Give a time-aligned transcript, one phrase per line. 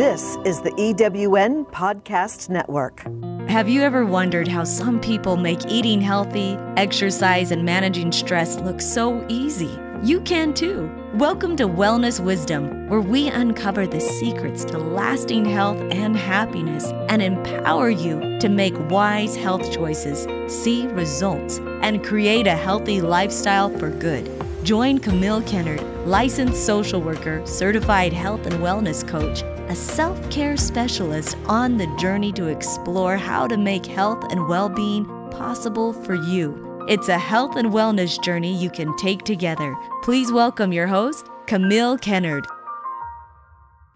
[0.00, 3.04] This is the EWN Podcast Network.
[3.50, 8.80] Have you ever wondered how some people make eating healthy, exercise, and managing stress look
[8.80, 9.78] so easy?
[10.02, 10.90] You can too.
[11.16, 17.20] Welcome to Wellness Wisdom, where we uncover the secrets to lasting health and happiness and
[17.20, 23.90] empower you to make wise health choices, see results, and create a healthy lifestyle for
[23.90, 24.30] good.
[24.62, 31.38] Join Camille Kennard, licensed social worker, certified health and wellness coach, a self care specialist
[31.46, 36.84] on the journey to explore how to make health and well being possible for you.
[36.88, 39.74] It's a health and wellness journey you can take together.
[40.02, 42.46] Please welcome your host, Camille Kennard.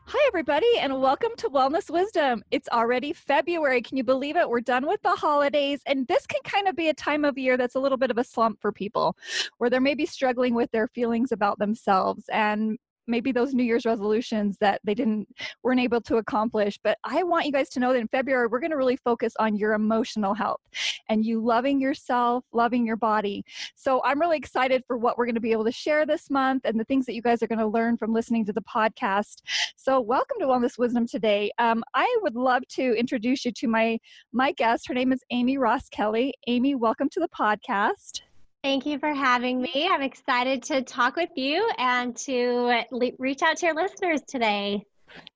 [0.07, 2.45] Hi, everybody, and welcome to Wellness Wisdom.
[2.51, 3.81] It's already February.
[3.81, 4.47] Can you believe it?
[4.47, 7.57] We're done with the holidays, and this can kind of be a time of year
[7.57, 9.17] that's a little bit of a slump for people
[9.57, 14.57] where they're maybe struggling with their feelings about themselves and maybe those new year's resolutions
[14.59, 15.29] that they didn't
[15.63, 18.61] weren't able to accomplish but i want you guys to know that in february we're
[18.61, 20.61] going to really focus on your emotional health
[21.09, 23.45] and you loving yourself loving your body.
[23.75, 26.63] So i'm really excited for what we're going to be able to share this month
[26.65, 29.43] and the things that you guys are going to learn from listening to the podcast.
[29.77, 31.51] So welcome to wellness wisdom today.
[31.59, 33.99] Um, i would love to introduce you to my
[34.33, 34.89] my guest.
[34.89, 36.33] Her name is Amy Roskelley.
[36.47, 38.23] Amy welcome to the podcast
[38.65, 39.91] Thank you for having me.
[39.91, 42.83] I'm excited to talk with you and to
[43.19, 44.87] reach out to your listeners today.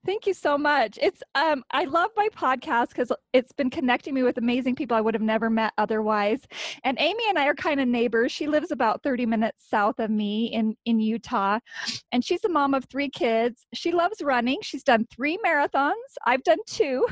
[0.07, 0.99] Thank you so much.
[1.01, 5.01] It's um I love my podcast because it's been connecting me with amazing people I
[5.01, 6.41] would have never met otherwise.
[6.85, 8.33] And Amy and I are kind of neighbors.
[8.33, 11.59] She lives about 30 minutes south of me in in Utah.
[12.13, 13.67] And she's a mom of three kids.
[13.75, 14.59] She loves running.
[14.63, 15.93] She's done three marathons.
[16.25, 17.07] I've done two.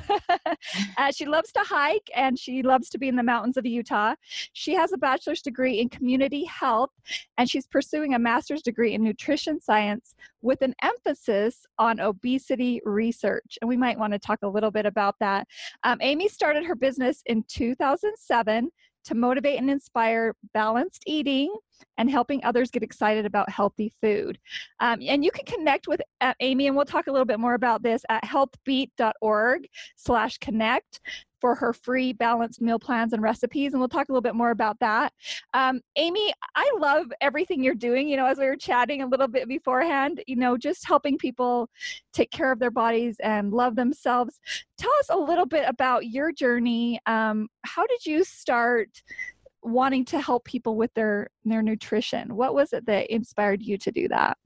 [0.98, 4.14] uh, she loves to hike and she loves to be in the mountains of Utah.
[4.52, 6.90] She has a bachelor's degree in community health
[7.38, 13.58] and she's pursuing a master's degree in nutrition science with an emphasis on obesity research.
[13.60, 15.46] And we might want to talk a little bit about that.
[15.84, 18.70] Um, Amy started her business in 2007
[19.06, 21.54] to motivate and inspire balanced eating
[21.96, 24.38] and helping others get excited about healthy food.
[24.80, 27.54] Um, and you can connect with uh, Amy, and we'll talk a little bit more
[27.54, 31.00] about this at healthbeet.org slash connect
[31.40, 33.72] for her free balanced meal plans and recipes.
[33.72, 35.12] And we'll talk a little bit more about that.
[35.54, 38.08] Um, Amy, I love everything you're doing.
[38.08, 41.68] You know, as we were chatting a little bit beforehand, you know, just helping people
[42.12, 44.40] take care of their bodies and love themselves.
[44.78, 47.00] Tell us a little bit about your journey.
[47.06, 49.02] Um, how did you start?
[49.62, 53.90] wanting to help people with their their nutrition what was it that inspired you to
[53.90, 54.38] do that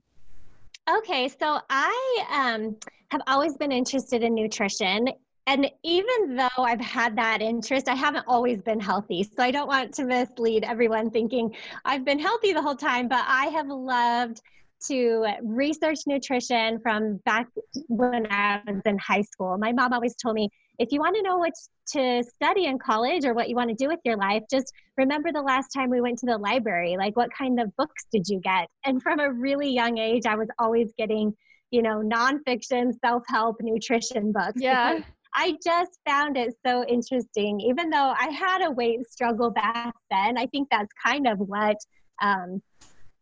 [0.89, 2.75] okay so i um,
[3.11, 5.07] have always been interested in nutrition
[5.51, 9.25] and even though I've had that interest, I haven't always been healthy.
[9.25, 13.25] So I don't want to mislead everyone thinking I've been healthy the whole time, but
[13.27, 14.41] I have loved
[14.87, 17.49] to research nutrition from back
[17.89, 19.59] when I was in high school.
[19.59, 21.53] My mom always told me if you want to know what
[21.95, 25.33] to study in college or what you want to do with your life, just remember
[25.33, 26.97] the last time we went to the library.
[26.97, 28.69] Like, what kind of books did you get?
[28.85, 31.35] And from a really young age, I was always getting,
[31.73, 34.63] you know, nonfiction, self help, nutrition books.
[34.63, 35.01] Yeah.
[35.35, 37.61] I just found it so interesting.
[37.61, 41.77] Even though I had a weight struggle back then, I think that's kind of what
[42.21, 42.63] um,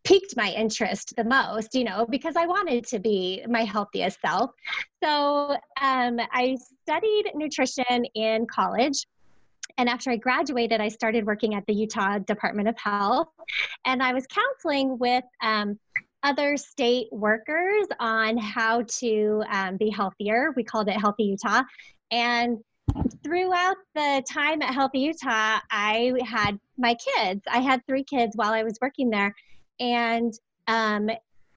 [0.03, 4.51] piqued my interest the most, you know, because I wanted to be my healthiest self.
[5.03, 9.05] So um, I studied nutrition in college.
[9.77, 13.29] And after I graduated, I started working at the Utah Department of Health.
[13.85, 15.79] And I was counseling with um,
[16.23, 20.53] other state workers on how to um, be healthier.
[20.55, 21.61] We called it Healthy Utah.
[22.11, 22.57] And
[23.23, 27.41] throughout the time at Healthy Utah, I had my kids.
[27.51, 29.33] I had three kids while I was working there.
[29.79, 30.33] And
[30.67, 31.09] um,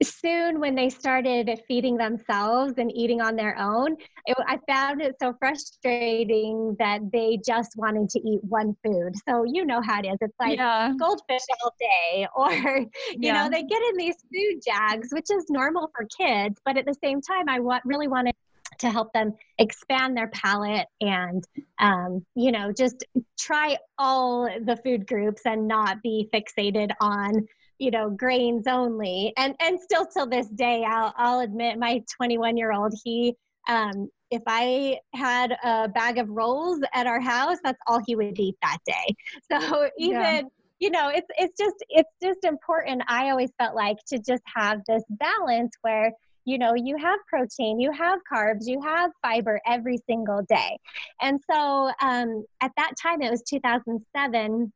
[0.02, 3.96] soon, when they started feeding themselves and eating on their own,
[4.26, 9.14] it, I found it so frustrating that they just wanted to eat one food.
[9.28, 10.18] So, you know how it is.
[10.20, 10.92] It's like yeah.
[10.98, 12.88] goldfish all day, or, you
[13.18, 13.44] yeah.
[13.44, 16.60] know, they get in these food jags, which is normal for kids.
[16.64, 18.34] But at the same time, I want, really wanted
[18.82, 21.44] to help them expand their palate and
[21.78, 23.04] um, you know just
[23.38, 27.46] try all the food groups and not be fixated on
[27.78, 29.32] you know grains only.
[29.36, 33.34] And and still till this day i'll i'll admit my 21 year old he
[33.68, 38.38] um if i had a bag of rolls at our house that's all he would
[38.38, 39.14] eat that day.
[39.50, 40.42] So even yeah.
[40.80, 43.02] you know it's it's just it's just important.
[43.08, 46.12] I always felt like to just have this balance where
[46.44, 50.78] you know you have protein you have carbs you have fiber every single day.
[51.20, 54.72] And so um, at that time it was 2007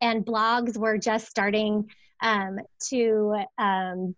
[0.00, 1.88] and blogs were just starting
[2.22, 2.58] um,
[2.90, 4.14] to um,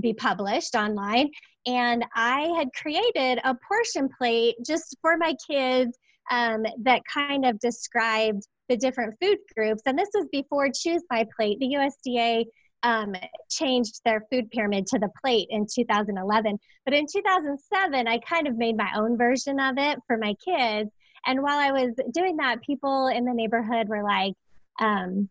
[0.00, 1.30] be published online.
[1.66, 5.96] And i had created a portion plate just for my kids
[6.30, 9.82] um, that kind of described the different food groups.
[9.86, 12.46] And this was before choose my plate the usda
[12.82, 13.14] um,
[13.50, 16.58] changed their food pyramid to the plate in 2011.
[16.84, 20.90] But in 2007, I kind of made my own version of it for my kids.
[21.26, 24.34] And while I was doing that, people in the neighborhood were like,
[24.80, 25.28] um,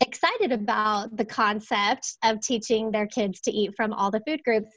[0.00, 4.70] excited about the concept of teaching their kids to eat from all the food groups.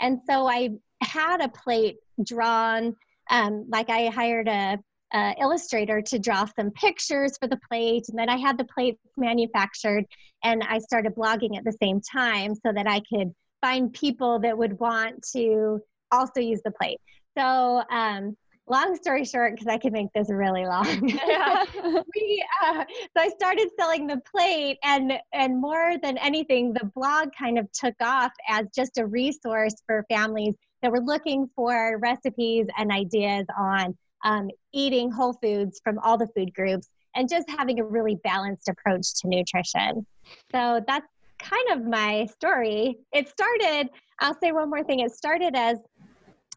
[0.00, 0.70] And so I
[1.02, 2.94] had a plate drawn,
[3.30, 4.78] um, like I hired a
[5.12, 8.04] uh, illustrator to draw some pictures for the plate.
[8.08, 10.04] And then I had the plates manufactured
[10.44, 14.56] and I started blogging at the same time so that I could find people that
[14.56, 15.80] would want to
[16.10, 16.98] also use the plate.
[17.38, 18.36] So, um,
[18.68, 20.86] long story short, because I could make this really long.
[22.14, 27.30] we, uh, so I started selling the plate, and and more than anything, the blog
[27.38, 32.66] kind of took off as just a resource for families that were looking for recipes
[32.76, 37.80] and ideas on um, eating whole foods from all the food groups, and just having
[37.80, 40.06] a really balanced approach to nutrition.
[40.50, 41.06] So that's
[41.38, 42.98] kind of my story.
[43.12, 43.90] It started,
[44.20, 45.78] I'll say one more thing, it started as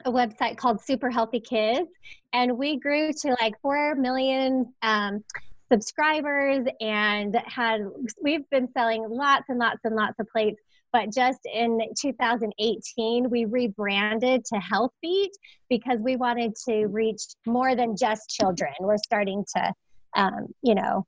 [0.06, 1.90] a website called Super Healthy Kids,
[2.34, 4.74] and we grew to like 4 million.
[4.82, 5.24] Um,
[5.72, 7.82] subscribers and had
[8.22, 10.62] we've been selling lots and lots and lots of plates
[10.96, 15.32] but just in 2018, we rebranded to Health Beet
[15.70, 18.72] because we wanted to reach more than just children.
[18.80, 19.74] We're starting to,
[20.16, 21.06] um, you know,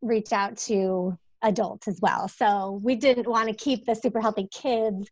[0.00, 2.28] reach out to adults as well.
[2.28, 5.08] So we didn't want to keep the Super Healthy Kids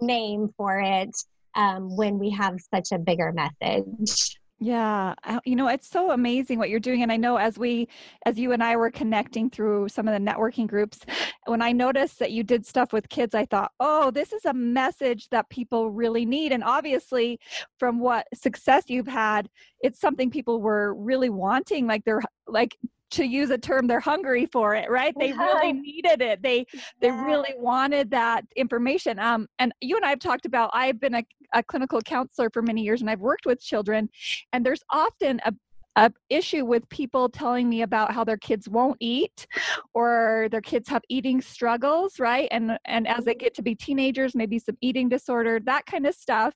[0.00, 1.14] name for it
[1.54, 4.40] um, when we have such a bigger message.
[4.64, 7.02] Yeah, uh, you know, it's so amazing what you're doing.
[7.02, 7.88] And I know as we,
[8.26, 11.00] as you and I were connecting through some of the networking groups,
[11.46, 14.54] when I noticed that you did stuff with kids, I thought, oh, this is a
[14.54, 16.52] message that people really need.
[16.52, 17.40] And obviously,
[17.80, 19.48] from what success you've had,
[19.80, 21.88] it's something people were really wanting.
[21.88, 22.76] Like they're like,
[23.12, 25.14] to use a term they're hungry for it right?
[25.18, 25.44] They yeah.
[25.44, 26.42] really needed it.
[26.42, 26.80] They yeah.
[27.00, 29.18] they really wanted that information.
[29.18, 31.24] Um and you and i have talked about i've been a
[31.54, 34.08] a clinical counselor for many years and I've worked with children,
[34.52, 35.52] and there's often a
[35.96, 39.46] a issue with people telling me about how their kids won't eat
[39.92, 42.48] or their kids have eating struggles right?
[42.50, 46.14] And and as they get to be teenagers maybe some eating disorder that kind of
[46.14, 46.54] stuff.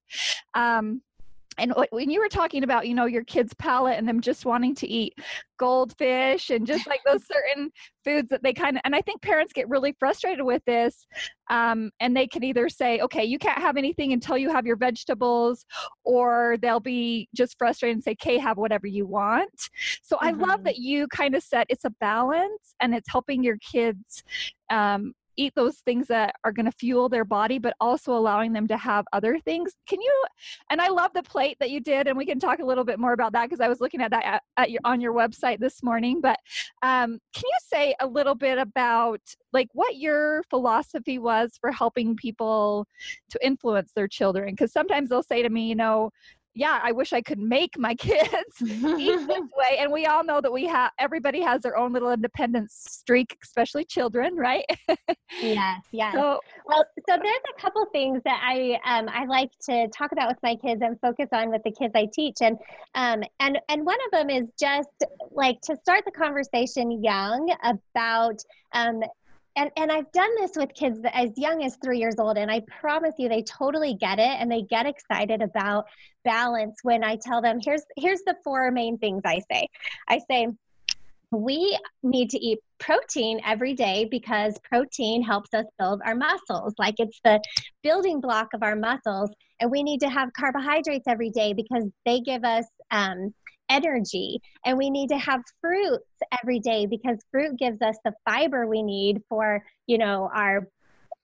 [0.55, 1.03] Um,
[1.59, 4.75] and when you were talking about you know your kids palate and them just wanting
[4.75, 5.15] to eat
[5.59, 7.71] goldfish and just like those certain
[8.05, 11.07] foods that they kind of and i think parents get really frustrated with this
[11.49, 14.77] um, and they can either say okay you can't have anything until you have your
[14.77, 15.65] vegetables
[16.05, 19.71] or they'll be just frustrated and say okay have whatever you want
[20.03, 20.27] so mm-hmm.
[20.27, 20.65] i love mm-hmm.
[20.65, 24.23] that you kind of said it's a balance and it's helping your kids
[24.71, 28.67] um, eat those things that are going to fuel their body but also allowing them
[28.69, 29.75] to have other things.
[29.87, 30.25] Can you
[30.71, 32.99] and i love the plate that you did and we can talk a little bit
[32.99, 35.59] more about that because i was looking at that at, at your, on your website
[35.59, 36.39] this morning but
[36.83, 39.21] um, can you say a little bit about
[39.53, 42.87] like what your philosophy was for helping people
[43.31, 44.51] to influence their children?
[44.51, 46.11] Because sometimes they'll say to me you know
[46.57, 49.79] yeah, I wish I could make my kids eat this way.
[49.79, 53.85] And we all know that we have everybody has their own little independence streak, especially
[53.85, 54.65] children, right?
[55.43, 56.15] yes, yes.
[56.15, 60.29] So, well, so there's a couple things that I um, I like to talk about
[60.29, 62.57] with my kids and focus on with the kids I teach, and
[62.95, 64.89] um, and and one of them is just
[65.31, 69.03] like to start the conversation young about um,
[69.57, 72.61] and and I've done this with kids as young as three years old, and I
[72.61, 75.87] promise you, they totally get it, and they get excited about
[76.25, 79.69] balance when I tell them, here's here's the four main things I say.
[80.09, 80.49] I say
[81.33, 86.95] we need to eat protein every day because protein helps us build our muscles like
[86.99, 87.41] it's the
[87.83, 92.21] building block of our muscles and we need to have carbohydrates every day because they
[92.21, 93.35] give us um,
[93.69, 96.05] energy and we need to have fruits
[96.41, 100.69] every day because fruit gives us the fiber we need for you know our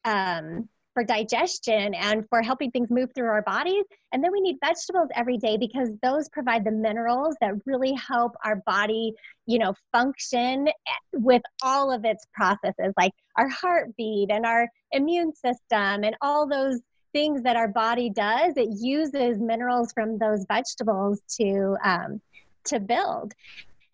[0.04, 3.84] um, for digestion and for helping things move through our bodies.
[4.12, 8.32] And then we need vegetables every day because those provide the minerals that really help
[8.44, 9.14] our body,
[9.46, 10.72] you know, function eh,
[11.14, 16.80] with all of its processes, like our heartbeat and our immune system and all those
[17.12, 18.54] things that our body does.
[18.56, 22.20] It uses minerals from those vegetables to um,
[22.66, 23.33] to build.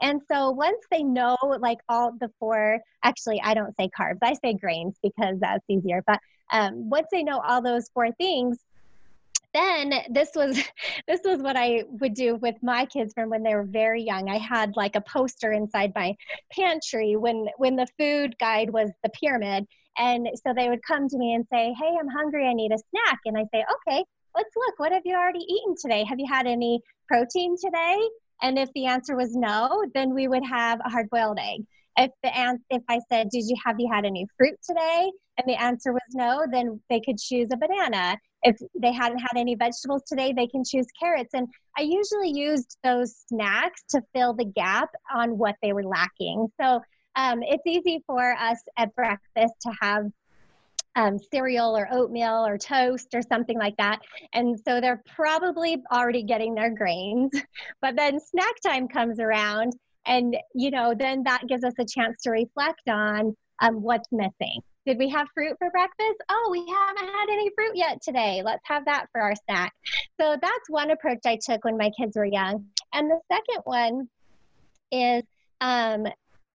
[0.00, 4.34] And so once they know like all the four, actually, I don't say carbs, I
[4.34, 6.02] say grains because that's easier.
[6.06, 6.20] But
[6.52, 8.58] um, once they know all those four things,
[9.54, 10.62] then this was
[11.08, 14.28] this was what I would do with my kids from when they were very young.
[14.28, 16.14] I had like a poster inside my
[16.52, 21.18] pantry when when the food guide was the pyramid, and so they would come to
[21.18, 22.46] me and say, "Hey, I'm hungry.
[22.46, 24.04] I need a snack." And I say, "Okay,
[24.36, 24.78] let's look.
[24.78, 26.04] What have you already eaten today?
[26.04, 27.98] Have you had any protein today?"
[28.42, 31.64] And if the answer was no, then we would have a hard boiled egg.
[31.96, 35.46] If the an- if I said, "Did you have you had any fruit today?" and
[35.46, 38.18] the answer was no, then they could choose a banana.
[38.42, 41.32] If they hadn't had any vegetables today, they can choose carrots.
[41.32, 46.48] And I usually used those snacks to fill the gap on what they were lacking.
[46.60, 46.80] So
[47.16, 50.06] um, it's easy for us at breakfast to have
[50.98, 54.00] um, cereal or oatmeal or toast or something like that.
[54.32, 57.30] And so they're probably already getting their grains.
[57.80, 59.72] But then snack time comes around,
[60.04, 64.60] and you know, then that gives us a chance to reflect on um, what's missing.
[64.84, 66.16] Did we have fruit for breakfast?
[66.28, 68.42] Oh, we haven't had any fruit yet today.
[68.44, 69.72] Let's have that for our snack.
[70.20, 72.66] So that's one approach I took when my kids were young.
[72.92, 74.08] And the second one
[74.90, 75.22] is
[75.60, 76.06] um,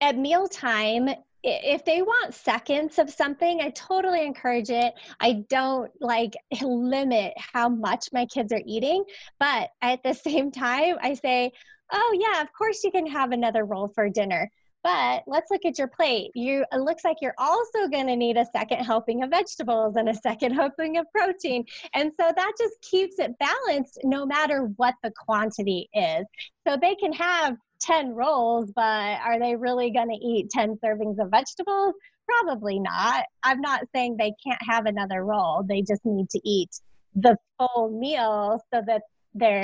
[0.02, 1.10] at mealtime,
[1.44, 4.94] if they want seconds of something, I totally encourage it.
[5.20, 9.04] I don't like limit how much my kids are eating,
[9.40, 11.52] but at the same time, I say,
[11.92, 14.50] oh, yeah, of course you can have another roll for dinner.
[14.84, 16.32] But let's look at your plate.
[16.36, 20.10] You it looks like you're also going to need a second helping of vegetables and
[20.10, 21.64] a second helping of protein.
[21.94, 26.26] And so that just keeps it balanced no matter what the quantity is.
[26.68, 31.20] So they can have 10 rolls, but are they really going to eat 10 servings
[31.20, 31.94] of vegetables?
[32.28, 33.26] Probably not.
[33.44, 35.64] I'm not saying they can't have another roll.
[35.68, 36.70] They just need to eat
[37.16, 39.04] the full meal so that
[39.36, 39.62] their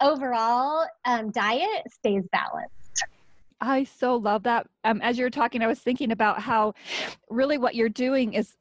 [0.00, 2.72] overall um, diet stays balanced.
[3.60, 4.66] I so love that.
[4.84, 6.74] Um, as you're talking, I was thinking about how
[7.30, 8.54] really what you're doing is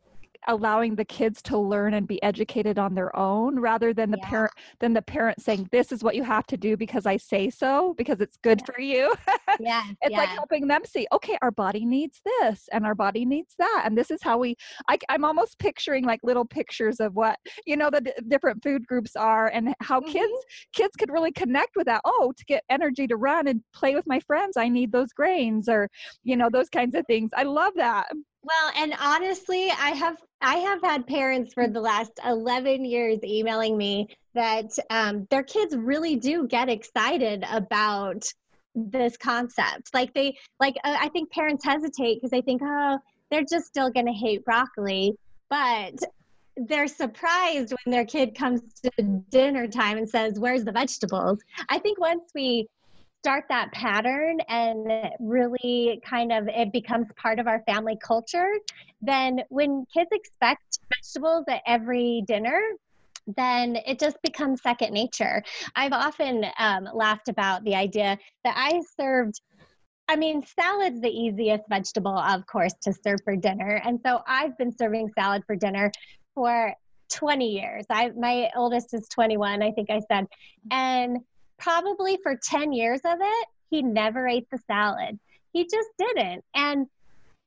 [0.48, 4.30] allowing the kids to learn and be educated on their own rather than the yeah.
[4.30, 7.50] parent than the parent saying this is what you have to do because i say
[7.50, 8.74] so because it's good yeah.
[8.74, 9.14] for you
[9.60, 10.18] yeah it's yeah.
[10.18, 13.98] like helping them see okay our body needs this and our body needs that and
[13.98, 14.56] this is how we
[14.88, 18.86] I, i'm almost picturing like little pictures of what you know the d- different food
[18.88, 20.12] groups are and how mm-hmm.
[20.12, 20.34] kids
[20.74, 24.08] kids could really connect with that oh to get energy to run and play with
[24.08, 25.90] my friends i need those grains or
[26.24, 28.08] you know those kinds of things i love that
[28.46, 33.75] well, and honestly, I have I have had parents for the last 11 years emailing
[33.75, 38.24] me that um, their kids really do get excited about
[38.75, 39.92] this concept.
[39.92, 43.00] Like they like uh, I think parents hesitate because they think, "Oh,
[43.32, 45.18] they're just still going to hate broccoli."
[45.50, 45.96] But
[46.58, 48.92] they're surprised when their kid comes to
[49.32, 52.68] dinner time and says, "Where's the vegetables?" I think once we
[53.25, 58.51] start that pattern and really kind of it becomes part of our family culture,
[59.01, 62.62] then when kids expect vegetables at every dinner,
[63.36, 65.41] then it just becomes second nature.
[65.75, 69.41] I've often um, laughed about the idea that I served.
[70.08, 73.82] I mean, salad's the easiest vegetable, of course, to serve for dinner.
[73.84, 75.91] And so I've been serving salad for dinner
[76.36, 76.75] for
[77.12, 77.86] 20 years.
[77.89, 80.27] I my oldest is 21, I think I said.
[80.70, 81.22] And
[81.58, 85.20] probably for 10 years of it, he never ate the salad.
[85.54, 86.44] He just didn't.
[86.54, 86.88] And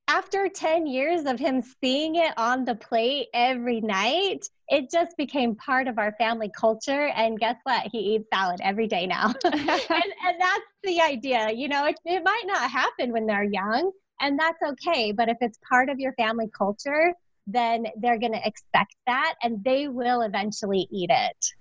[0.08, 5.54] after 10 years of him seeing it on the plate every night, it just became
[5.54, 7.08] part of our family culture.
[7.14, 7.86] And guess what?
[7.92, 9.34] He eats salad every day now.
[9.44, 11.50] and, and, that's the idea.
[11.50, 15.12] You know, it, it might not happen when they're young, and that's okay.
[15.12, 17.12] But if it's part of your family culture,
[17.48, 21.52] then they're going to expect that and they will eventually eat it.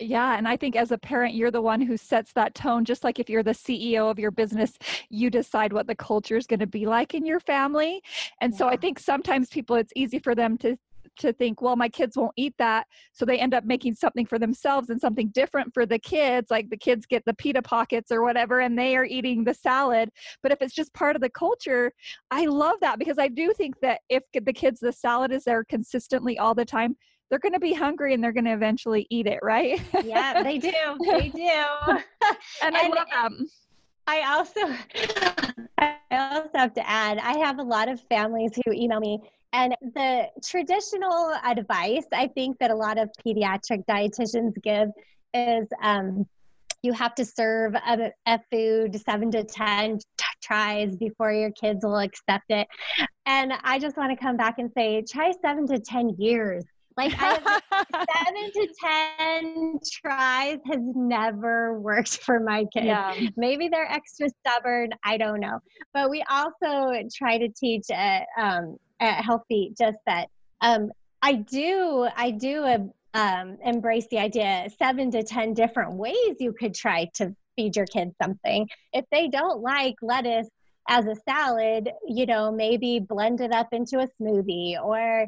[0.00, 0.36] Yeah.
[0.36, 2.84] And I think as a parent, you're the one who sets that tone.
[2.84, 4.78] Just like if you're the CEO of your business,
[5.10, 8.02] you decide what the culture is going to be like in your family.
[8.40, 8.58] And yeah.
[8.58, 10.76] so I think sometimes people, it's easy for them to
[11.16, 12.86] to think, well, my kids won't eat that.
[13.12, 16.50] So they end up making something for themselves and something different for the kids.
[16.50, 20.10] Like the kids get the pita pockets or whatever, and they are eating the salad.
[20.42, 21.92] But if it's just part of the culture,
[22.30, 25.64] I love that because I do think that if the kids, the salad is there
[25.64, 26.96] consistently all the time,
[27.30, 29.80] they're going to be hungry and they're going to eventually eat it, right?
[30.04, 30.72] yeah, they do.
[31.04, 31.40] They do.
[31.88, 32.04] and,
[32.62, 33.48] and I love them.
[34.06, 34.60] I also
[35.78, 39.18] I also have to add, I have a lot of families who email me
[39.54, 44.88] And the traditional advice I think that a lot of pediatric dietitians give
[45.32, 46.26] is um,
[46.82, 51.84] you have to serve a, a food seven to 10 t- tries before your kids
[51.84, 52.66] will accept it.
[53.26, 56.64] And I just want to come back and say, try seven to 10 years.
[56.96, 58.68] Like seven to
[59.18, 62.86] 10 tries has never worked for my kids.
[62.86, 63.14] Yeah.
[63.36, 64.90] Maybe they're extra stubborn.
[65.04, 65.58] I don't know.
[65.92, 70.28] But we also try to teach at, um, at Healthbeet just that
[70.60, 76.36] um, I do, I do a, um, embrace the idea seven to 10 different ways
[76.38, 78.68] you could try to feed your kids something.
[78.92, 80.48] If they don't like lettuce
[80.88, 85.26] as a salad, you know, maybe blend it up into a smoothie or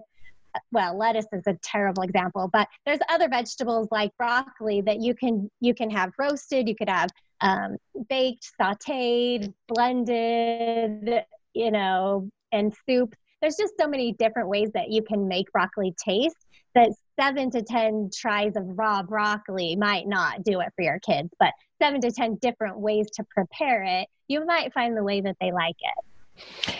[0.73, 5.51] well lettuce is a terrible example but there's other vegetables like broccoli that you can
[5.61, 7.11] you can have roasted you could have
[7.41, 7.77] um,
[8.09, 13.15] baked sauteed blended you know and soup.
[13.41, 17.63] There's just so many different ways that you can make broccoli taste that seven to
[17.63, 22.11] 10 tries of raw broccoli might not do it for your kids, but seven to
[22.11, 26.75] 10 different ways to prepare it, you might find the way that they like it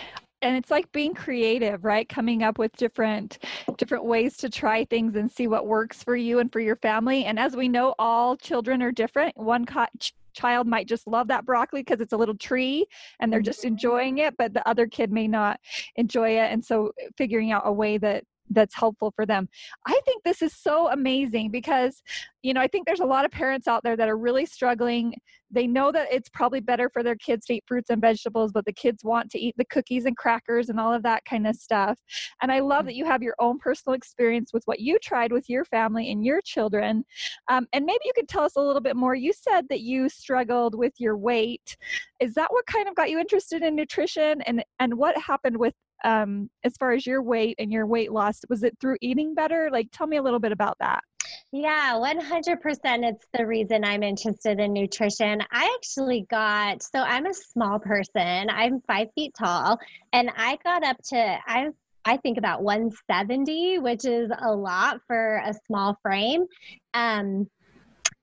[0.47, 2.07] and it's like being creative right?
[2.07, 3.39] Coming up with different
[3.77, 7.25] different ways to try things and see what works for you and for your family.
[7.25, 9.37] And as we know all children are different.
[9.37, 9.85] One co-
[10.33, 12.85] child might just love that broccoli because it's a little tree
[13.19, 13.69] and they're just mm-hmm.
[13.69, 15.59] enjoying it but the other kid may not
[15.95, 16.51] enjoy it.
[16.51, 19.49] And so figuring out a way that that's helpful for them.
[19.85, 22.01] I think this is so amazing because,
[22.41, 25.13] you know, I think there's a lot of parents out there that are really struggling.
[25.49, 28.65] They know that it's probably better for their kids to eat fruits and vegetables, but
[28.65, 31.55] the kids want to eat the cookies and crackers and all of that kind of
[31.55, 31.99] stuff.
[32.41, 35.49] And I love that you have your own personal experience with what you tried with
[35.49, 37.05] your family and your children.
[37.47, 39.15] Um, and maybe you could tell us a little bit more.
[39.15, 41.77] You said that you struggled with your weight.
[42.19, 44.41] Is that what kind of got you interested in nutrition?
[44.41, 45.73] And and what happened with
[46.03, 48.41] um, as far as your weight and your weight loss?
[48.49, 49.69] Was it through eating better?
[49.71, 51.03] Like, tell me a little bit about that.
[51.51, 52.57] Yeah, 100%.
[52.83, 55.41] It's the reason I'm interested in nutrition.
[55.51, 59.77] I actually got, so I'm a small person, I'm five feet tall,
[60.13, 61.73] and I got up to, I'm
[62.07, 66.45] I think about 170, which is a lot for a small frame.
[66.93, 67.49] Um,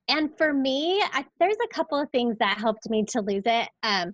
[0.09, 3.69] and for me, I, there's a couple of things that helped me to lose it.
[3.83, 4.13] Um,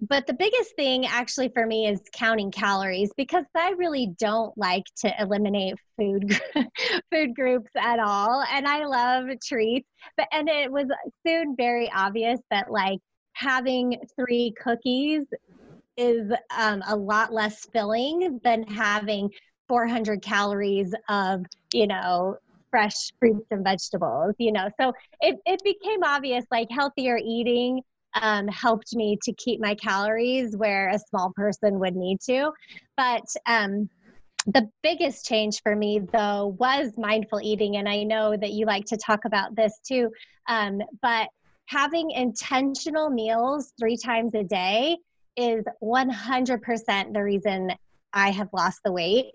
[0.00, 4.84] but the biggest thing actually for me is counting calories because I really don't like
[4.98, 6.38] to eliminate food
[7.12, 9.88] food groups at all and I love treats.
[10.16, 10.86] But and it was
[11.26, 13.00] soon very obvious that like
[13.32, 15.22] having 3 cookies
[15.96, 19.30] is um, a lot less filling than having
[19.68, 22.36] 400 calories of you know
[22.70, 24.68] fresh fruits and vegetables you know?
[24.80, 27.82] So it, it became obvious like healthier eating
[28.22, 32.50] um, helped me to keep my calories where a small person would need to.
[32.96, 33.88] But um,
[34.46, 37.76] the biggest change for me, though, was mindful eating.
[37.76, 40.10] And I know that you like to talk about this too.
[40.48, 41.28] Um, but
[41.66, 44.96] having intentional meals three times a day
[45.36, 47.72] is 100% the reason
[48.12, 49.26] I have lost the weight.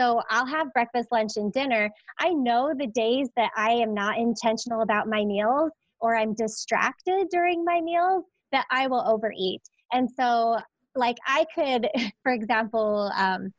[0.00, 1.90] So I'll have breakfast, lunch, and dinner.
[2.18, 7.28] I know the days that I am not intentional about my meals or I'm distracted
[7.30, 9.62] during my meals, that I will overeat.
[9.92, 10.58] And so,
[10.94, 11.88] like, I could,
[12.22, 13.52] for example, um,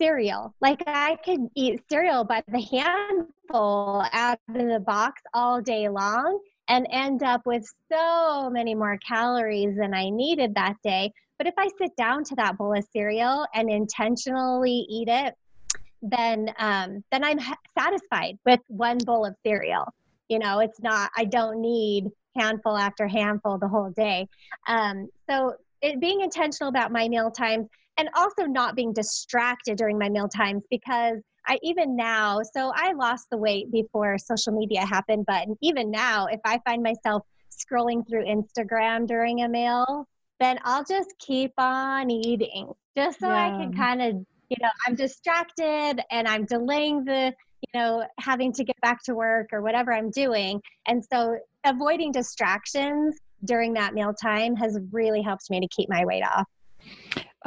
[0.00, 0.54] cereal.
[0.60, 6.40] Like, I could eat cereal by the handful out of the box all day long
[6.68, 11.12] and end up with so many more calories than I needed that day.
[11.38, 15.34] But if I sit down to that bowl of cereal and intentionally eat it,
[16.02, 17.38] then um, then I'm
[17.78, 19.92] satisfied with one bowl of cereal.
[20.28, 24.26] You know, it's not, I don't need handful after handful the whole day.
[24.68, 27.68] Um, so it, being intentional about my meal times
[27.98, 32.92] and also not being distracted during my meal times because I even now, so I
[32.92, 38.06] lost the weight before social media happened, but even now, if I find myself scrolling
[38.08, 40.06] through Instagram during a meal,
[40.40, 43.46] then I'll just keep on eating just so yeah.
[43.46, 44.14] I can kind of,
[44.48, 49.14] you know, I'm distracted and I'm delaying the you know, having to get back to
[49.14, 50.60] work or whatever I'm doing.
[50.86, 56.04] And so avoiding distractions during that meal time has really helped me to keep my
[56.04, 56.46] weight off.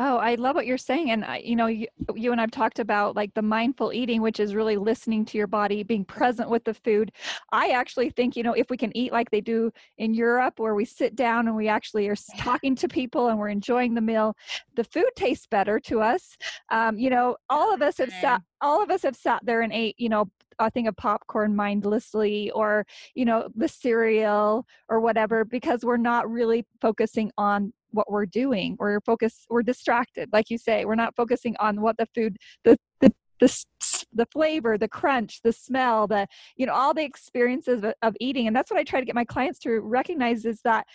[0.02, 1.12] Oh, I love what you're saying.
[1.12, 1.86] And, you know, you,
[2.16, 5.46] you, and I've talked about like the mindful eating, which is really listening to your
[5.46, 7.12] body, being present with the food.
[7.52, 10.74] I actually think, you know, if we can eat like they do in Europe, where
[10.74, 14.38] we sit down and we actually are talking to people and we're enjoying the meal,
[14.76, 16.38] the food tastes better to us.
[16.70, 19.74] Um, you know, all of us have sat, all of us have sat there and
[19.74, 25.46] ate, you know, a thing of popcorn mindlessly or you know the cereal or whatever
[25.46, 28.76] because we're not really focusing on what we're doing.
[28.80, 30.86] We're focused we're distracted like you say.
[30.86, 33.66] We're not focusing on what the food the the the,
[34.14, 38.48] the flavor the crunch the smell the you know all the experiences of, of eating.
[38.48, 40.86] And that's what i try to get my clients to recognize is that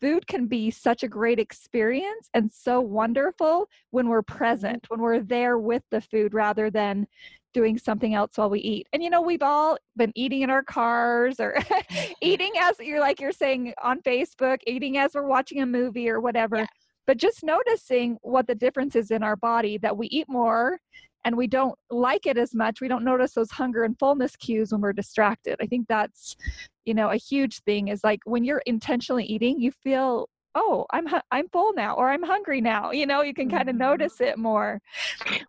[0.00, 4.38] food can be such a great experience and so wonderful when we're Mm-hmm.
[4.38, 7.06] present when we're there with the food rather than
[7.54, 8.86] doing something else while we eat.
[8.92, 11.56] And you know we've all been eating in our cars or
[12.20, 16.20] eating as you're like you're saying on facebook eating as we're watching a movie or
[16.20, 16.58] whatever.
[16.58, 16.66] Yeah.
[17.06, 20.78] but just noticing what the difference is in our body that we eat more
[21.24, 22.82] and we don't like it as much.
[22.82, 25.56] We don't notice those hunger and fullness cues when we're distracted.
[25.60, 26.36] I think that's
[26.84, 31.06] you know a huge thing is like when you're intentionally eating you feel oh i'm
[31.06, 33.80] hu- i'm full now or i'm hungry now you know you can kind of Mhm.
[33.80, 34.80] notice it more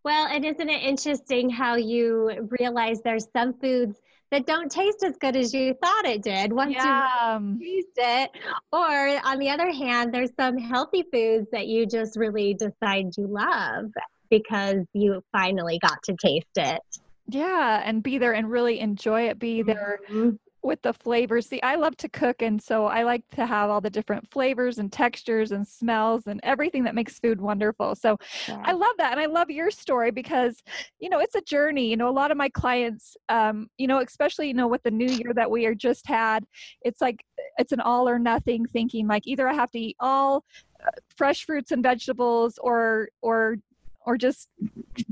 [0.03, 3.99] Well, and isn't it interesting how you realize there's some foods
[4.31, 8.31] that don't taste as good as you thought it did once yeah you taste it?
[8.71, 13.27] Or on the other hand, there's some healthy foods that you just really decide you
[13.27, 13.85] love
[14.29, 16.81] because you finally got to taste it.
[17.27, 20.37] yeah and be there and really enjoy it be there Mhm.
[20.65, 21.47] With the flavors.
[21.47, 24.77] See, I love to cook, and so I like to have all the different flavors
[24.77, 27.95] and textures and smells and everything that makes food wonderful.
[27.95, 28.17] So
[28.49, 29.11] I love that.
[29.11, 30.61] And I love your story because,
[30.99, 31.87] you know, it's a journey.
[31.89, 34.91] You know, a lot of my clients, um, you know, especially, you know, with the
[34.91, 36.45] new year that we are just had,
[36.81, 37.23] it's like
[37.57, 40.43] it's an all or nothing thinking like either I have to eat all
[40.85, 43.57] uh, fresh fruits and vegetables or, or,
[44.05, 44.49] or just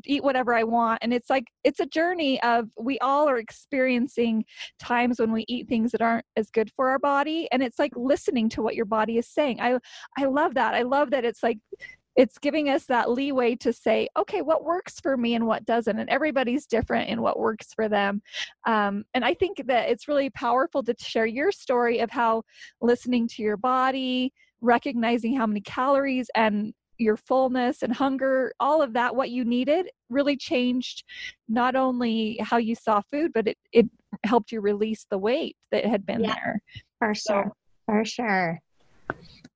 [0.06, 0.99] eat whatever I want.
[1.01, 4.45] And it's like, it's a journey of we all are experiencing
[4.79, 7.47] times when we eat things that aren't as good for our body.
[7.51, 9.60] And it's like listening to what your body is saying.
[9.60, 9.79] I,
[10.17, 10.75] I love that.
[10.75, 11.58] I love that it's like,
[12.15, 15.97] it's giving us that leeway to say, okay, what works for me and what doesn't.
[15.97, 18.21] And everybody's different in what works for them.
[18.67, 22.43] Um, and I think that it's really powerful to share your story of how
[22.82, 28.93] listening to your body, recognizing how many calories and your fullness and hunger, all of
[28.93, 31.03] that, what you needed, really changed
[31.47, 33.88] not only how you saw food, but it, it
[34.23, 36.36] helped you release the weight that had been Yeah.
[36.36, 36.62] there.
[36.99, 37.51] For sure.
[37.86, 38.60] For sure.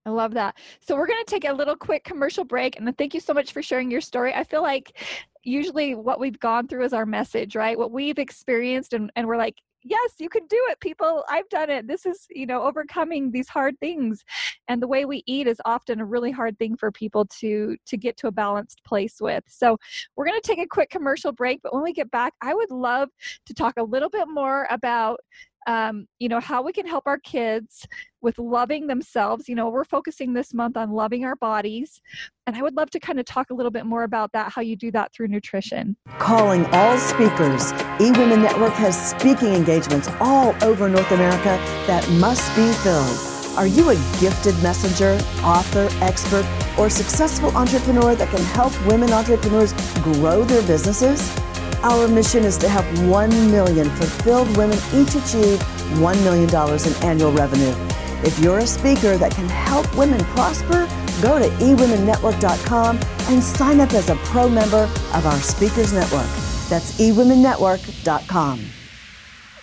[0.06, 0.58] I love that.
[0.80, 3.52] So we're going to take a little quick commercial break and thank you so much
[3.52, 4.34] for sharing your story.
[4.34, 4.98] I feel like
[5.44, 7.78] usually what we've gone through is our message, right?
[7.78, 9.56] What we've experienced and, and we're like,
[9.88, 11.24] yes, you can do it, people.
[11.30, 11.88] I've done it.
[11.88, 14.24] This is, you know, overcoming these hard things.
[14.68, 17.98] And the way we eat is often a really hard thing for people to to
[17.98, 19.44] get to a balanced place with.
[19.48, 19.78] So
[20.16, 22.72] we're going to take a quick commercial break, but when we get back, I would
[22.72, 23.10] love
[23.46, 25.20] to talk a little bit more about
[25.68, 27.86] um, you know how we can help our kids
[28.22, 32.02] with loving themselves you know we're focusing this month on loving our bodies
[32.48, 34.62] and i would love to kind of talk a little bit more about that how
[34.62, 40.90] you do that through nutrition Calling all speakers, eWomen Network has speaking engagements all over
[40.90, 43.18] North America that must be filled.
[43.58, 46.46] Are you a gifted messenger, author, expert,
[46.78, 51.36] or successful entrepreneur that can help women entrepreneurs grow their businesses?
[51.84, 55.60] Our mission is to help 1 million fulfilled women each achieve
[56.00, 57.76] $1 million in annual revenue.
[58.24, 60.88] If you're a speaker that can help women prosper,
[61.22, 63.00] go to eWomenNetwork.com
[63.30, 66.28] and sign up as a pro member of our Speakers Network.
[66.70, 68.60] That's eWomenNetwork.com.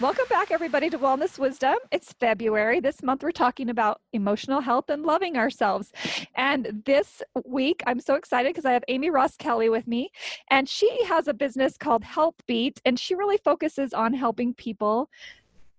[0.00, 4.90] welcome back everybody to wellness wisdom it's february this month we're talking about emotional health
[4.90, 5.92] and loving ourselves
[6.34, 10.10] and this week i'm so excited because i have Amy Roskelley with me
[10.50, 15.08] and she has a business called Health Beet and she really focuses on helping people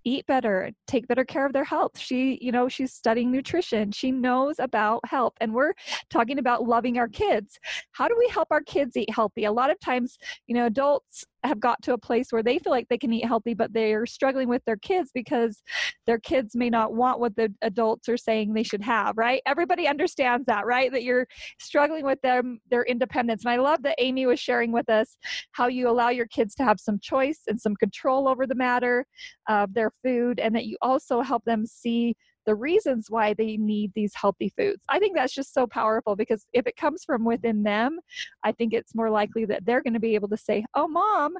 [0.06, 1.98] eat better take better care of their health.
[2.00, 3.92] She you know she's studying nutrition.
[3.92, 5.74] She knows about health and we're
[6.10, 7.60] talking about loving our kids.
[7.92, 9.46] How do we help our kids eat healthy?
[9.46, 12.72] A lot of times you know adults have got to a place where they feel
[12.72, 15.62] like they can eat healthy but they're struggling with their kids because
[16.06, 19.42] their kids may not want what the adults are saying they should have right?
[19.46, 20.92] Everybody understands that right?
[20.92, 21.28] That you're
[21.60, 23.46] struggling with them their independence.
[23.46, 25.18] And i love that amy was sharing with us
[25.52, 29.06] how you allow your kids to have some choice and some control over the matter
[29.48, 33.92] of their food and that you also help them see the reasons why they need
[33.96, 34.84] these healthy foods.
[34.90, 38.00] I think that's just so powerful because if it comes from within them,
[38.44, 41.36] I think it's more likely that they're going to be able to say, "Oh, mom,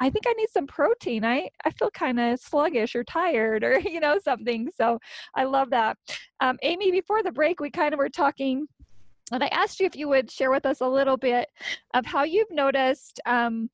[0.00, 1.24] I think I need some protein.
[1.24, 4.98] I I feel kind of sluggish or tired or you know something." So
[5.34, 5.98] I love that.
[6.40, 8.66] Um, Amy, before the break, we kind of were talking
[9.32, 11.48] and I asked you if you would share with us a little bit
[11.94, 13.70] of how you've noticed um,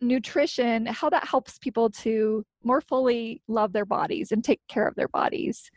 [0.00, 4.94] nutrition, how that helps people to more fully love their bodies and take care of
[4.94, 5.70] their bodies.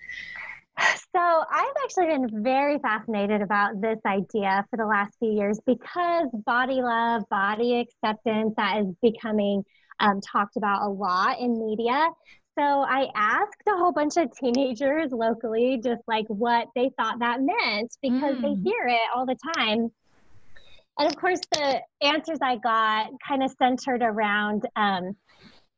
[0.80, 6.28] So I've actually been very fascinated about this idea for the last few years because
[6.46, 9.64] body love, body acceptance, that is becoming
[10.00, 12.10] um, talked about a lot in media.
[12.58, 17.42] So I asked a whole bunch of teenagers locally just like what they thought that
[17.42, 18.42] meant because mm.
[18.42, 19.92] they hear it all the time.
[20.98, 25.16] And of course, the answers I got kind of centered around um,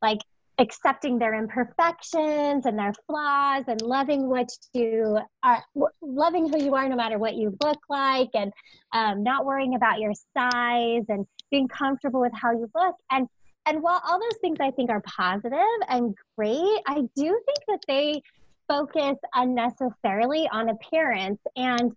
[0.02, 0.20] like
[0.64, 5.64] accepting their imperfections and their flaws and loving what you are
[6.02, 8.52] loving who you are no matter what you look like and
[8.94, 12.96] um, not worrying about your size and being comfortable with how you look.
[13.12, 13.28] And
[13.66, 17.80] and while all those things i think are positive and great i do think that
[17.88, 18.22] they
[18.68, 21.40] focus unnecessarily on appearance.
[21.58, 21.96] And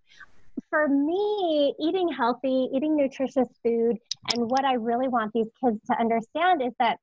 [0.71, 3.97] for me eating healthy eating nutritious food
[4.35, 6.99] and what i really want these kids to understand is that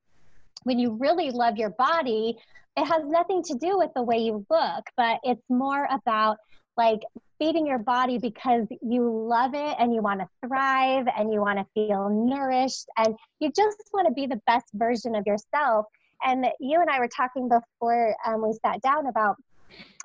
[0.63, 2.37] when you really love your body,
[2.75, 6.37] it has nothing to do with the way you look, but it's more about
[6.75, 7.01] like
[7.37, 11.59] feeding your body because you love it and you want to thrive and you want
[11.59, 15.85] to feel nourished and you just want to be the best version of yourself.
[16.25, 19.35] And you and I were talking before um, we sat down about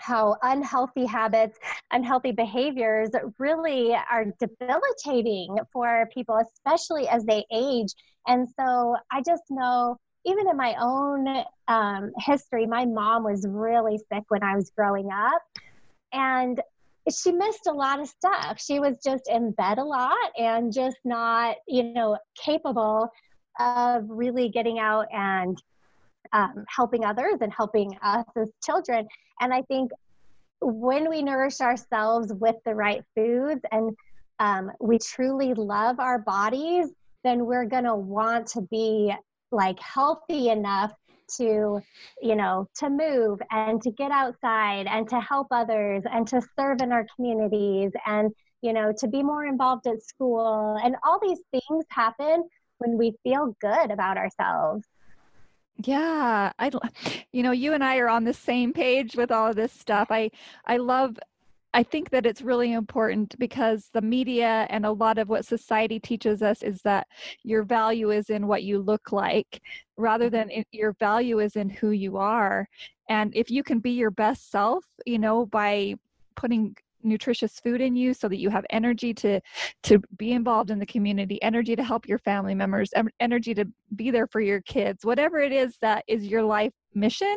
[0.01, 1.59] how unhealthy habits,
[1.93, 7.95] unhealthy behaviors really are debilitating for people, especially as they age.
[8.27, 13.99] And so I just know even in my own um, history, my mom was really
[14.13, 15.43] sick when I was growing up.
[16.13, 16.61] And
[17.11, 18.61] she missed a lot of stuff.
[18.61, 23.09] She was just in bed a lot and just not, you know, capable
[23.59, 25.61] of really getting out and
[26.33, 29.07] um, helping others and helping us as children.
[29.41, 29.91] And I think
[30.61, 33.97] when we nourish ourselves with the right foods and
[34.39, 36.89] um, we truly love our bodies,
[37.25, 39.13] then we're going to want to be
[39.51, 40.93] like healthy enough
[41.37, 41.81] to
[42.23, 46.81] you know to move and to get outside and to help others and to serve
[46.81, 48.33] in our communities and
[48.63, 50.79] you know to be more involved at school.
[50.83, 52.45] And all these things happen
[52.79, 54.85] when we feel good about ourselves.
[55.85, 56.71] Yeah i
[57.33, 60.09] you know you and i are on the same page with all of this stuff.
[60.11, 60.31] I
[60.65, 61.19] i love
[61.75, 66.01] I think that it's really important because the media and a lot of what society
[66.01, 67.07] teaches us is that
[67.43, 69.61] your value is in what you look like
[69.97, 70.63] rather than mm-hmm.
[70.73, 72.67] your value is in who you are.
[73.09, 75.95] And if you can be your best self, you know, by
[76.37, 79.41] putting nutritious food in you so that you have energy to
[79.83, 84.11] to be involved in the community energy to help your family members energy to be
[84.11, 87.37] there for your kids whatever it is that is your life mission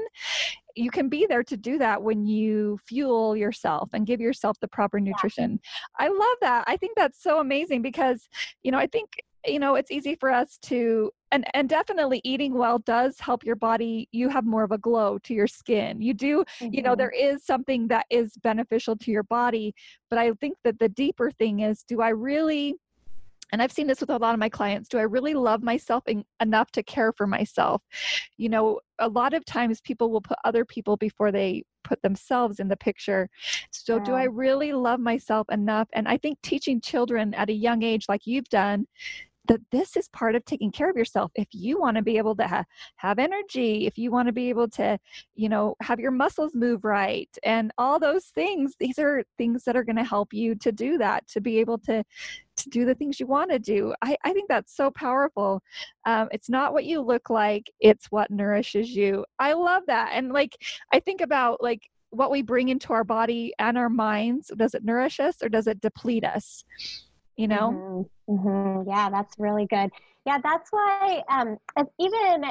[0.76, 4.68] you can be there to do that when you fuel yourself and give yourself the
[4.68, 6.06] proper nutrition yeah.
[6.06, 8.28] i love that i think that's so amazing because
[8.64, 9.10] you know i think
[9.46, 13.56] you know it's easy for us to and and definitely eating well does help your
[13.56, 16.74] body you have more of a glow to your skin you do mm-hmm.
[16.74, 17.00] you know mm-hmm.
[17.00, 19.74] there is something that is beneficial to your body
[20.10, 22.76] but i think that the deeper thing is do i really
[23.52, 24.88] and I've seen this with a lot of my clients.
[24.90, 27.82] Do I really love myself in, enough to care for myself?
[28.38, 32.60] You know, a lot of times people will put other people before they put themselves
[32.60, 33.30] in the picture.
[33.72, 34.04] So, yeah.
[34.04, 35.88] do I really love myself enough?
[35.94, 38.88] And I think teaching children at a young age, like you've done,
[39.48, 42.36] that this is part of taking care of yourself if you want to be able
[42.36, 42.64] to ha-
[42.96, 44.98] have energy if you want to be able to
[45.36, 49.76] you know have your muscles move right and all those things these are things that
[49.76, 52.04] are going to help you to do that to be able to
[52.63, 53.93] to do the things you want to do.
[54.02, 55.62] I, I think that's so powerful.
[56.06, 59.26] Um, it's not what you look like it's what nourishes you.
[59.39, 60.56] I love that and like
[60.91, 64.52] i think about like what we bring into our body and our minds.
[64.56, 66.63] Does it nourish us or does it deplete us?
[67.38, 68.06] You know?
[68.30, 68.34] Mm-hmm.
[68.34, 68.89] Mm-hmm.
[68.89, 69.89] yeah that's really good.
[70.26, 71.58] Yeah that's why um,
[72.00, 72.43] even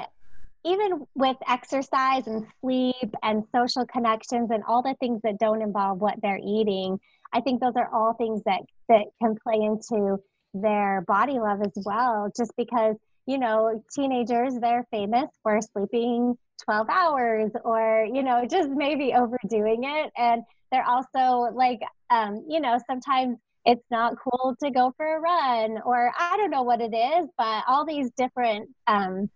[0.64, 6.00] even with exercise and sleep and social connections and all the things that don't involve
[6.00, 6.98] what they're eating
[7.32, 10.18] i think those are all things that that can play into
[10.54, 16.86] their body love as well just because you know teenagers they're famous for sleeping 12
[16.90, 20.12] hours or you know just maybe overdoing it.
[20.16, 25.20] And they're also like um, you know sometimes it's not cool to go for a
[25.20, 29.28] run or i don't know what it is but all these different um,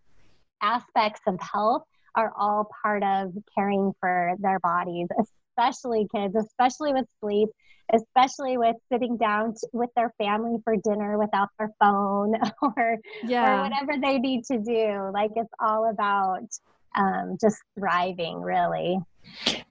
[0.63, 1.83] aspects of health
[2.17, 5.09] are all part of caring for their bodies
[5.57, 7.49] especially kids especially with sleep
[7.93, 13.61] especially with sitting down t- with their family for dinner without their phone or yeah.
[13.61, 16.47] or whatever they need to do like it's all about
[16.97, 18.99] um, just thriving really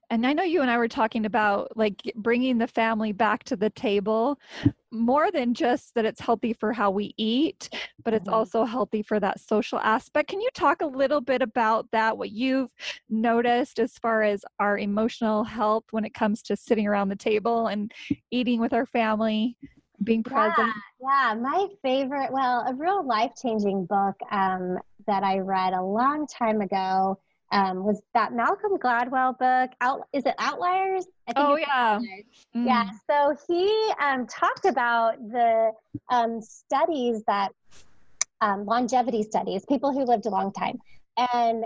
[0.10, 3.56] and I know you and I were talking about like bringing the family back to
[3.56, 4.40] the table
[4.94, 7.70] more than just that it's healthy for how we eat,
[8.04, 8.34] but it's mm-hmm.
[8.34, 10.30] also healthy for that social aspect.
[10.30, 12.70] Can you talk a little bit about that, what you've
[13.10, 17.68] noticed as far as our emotional health when it comes to sitting around the table
[17.68, 17.92] and
[18.32, 19.58] eating with our family?
[20.04, 20.70] being present
[21.02, 24.78] yeah, yeah my favorite well a real life-changing book um,
[25.08, 27.20] that I read a long time ago
[27.54, 29.72] um, was that Malcolm Gladwell book.
[29.80, 31.06] Out is it Outliers?
[31.28, 32.00] i oh yeah,
[32.56, 32.66] mm.
[32.66, 32.90] yeah.
[33.10, 35.72] So he um, talked about the
[36.10, 37.52] um, studies that
[38.42, 40.80] um, longevity studies, people who lived a long time,
[41.32, 41.64] and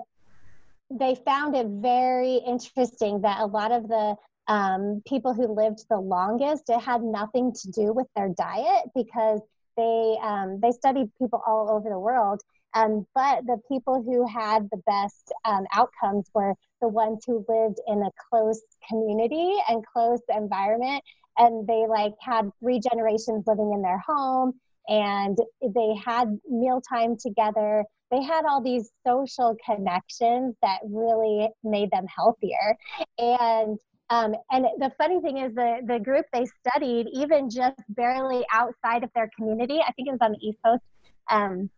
[0.91, 4.15] they found it very interesting that a lot of the
[4.49, 9.39] um, people who lived the longest, it had nothing to do with their diet because
[9.77, 12.41] they um, they studied people all over the world
[12.77, 17.79] um, but the people who had the best um, outcomes were the ones who lived
[17.87, 21.03] in a close community and close environment.
[21.39, 24.53] And they like had three generations living in their home
[24.87, 27.83] and they had mealtime together.
[28.11, 32.77] They had all these social connections that really made them healthier.
[33.17, 38.45] And um, and the funny thing is, the, the group they studied, even just barely
[38.53, 40.81] outside of their community, I think it was on the East Coast,
[41.29, 41.69] um,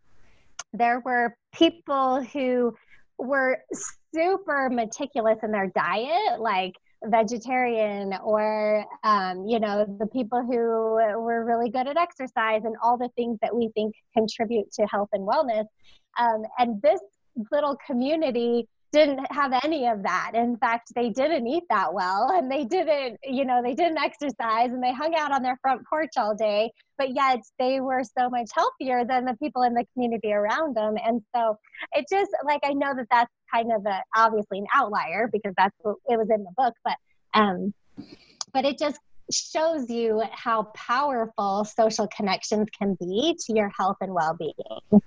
[0.73, 2.73] there were people who
[3.17, 3.57] were
[4.13, 6.73] super meticulous in their diet, like
[7.05, 10.51] vegetarian or um, you know the people who
[11.21, 15.09] were really good at exercise and all the things that we think contribute to health
[15.13, 15.65] and wellness.
[16.17, 16.99] Um, and this
[17.51, 20.31] little community didn't have any of that.
[20.33, 24.71] In fact, they didn't eat that well and they didn't, you know, they didn't exercise
[24.71, 28.29] and they hung out on their front porch all day, but yet they were so
[28.29, 30.95] much healthier than the people in the community around them.
[31.03, 31.57] And so
[31.93, 35.75] it just like, I know that that's kind of a, obviously an outlier because that's
[35.81, 36.95] what it was in the book, but,
[37.33, 37.73] um,
[38.53, 38.99] but it just
[39.31, 45.01] shows you how powerful social connections can be to your health and well-being.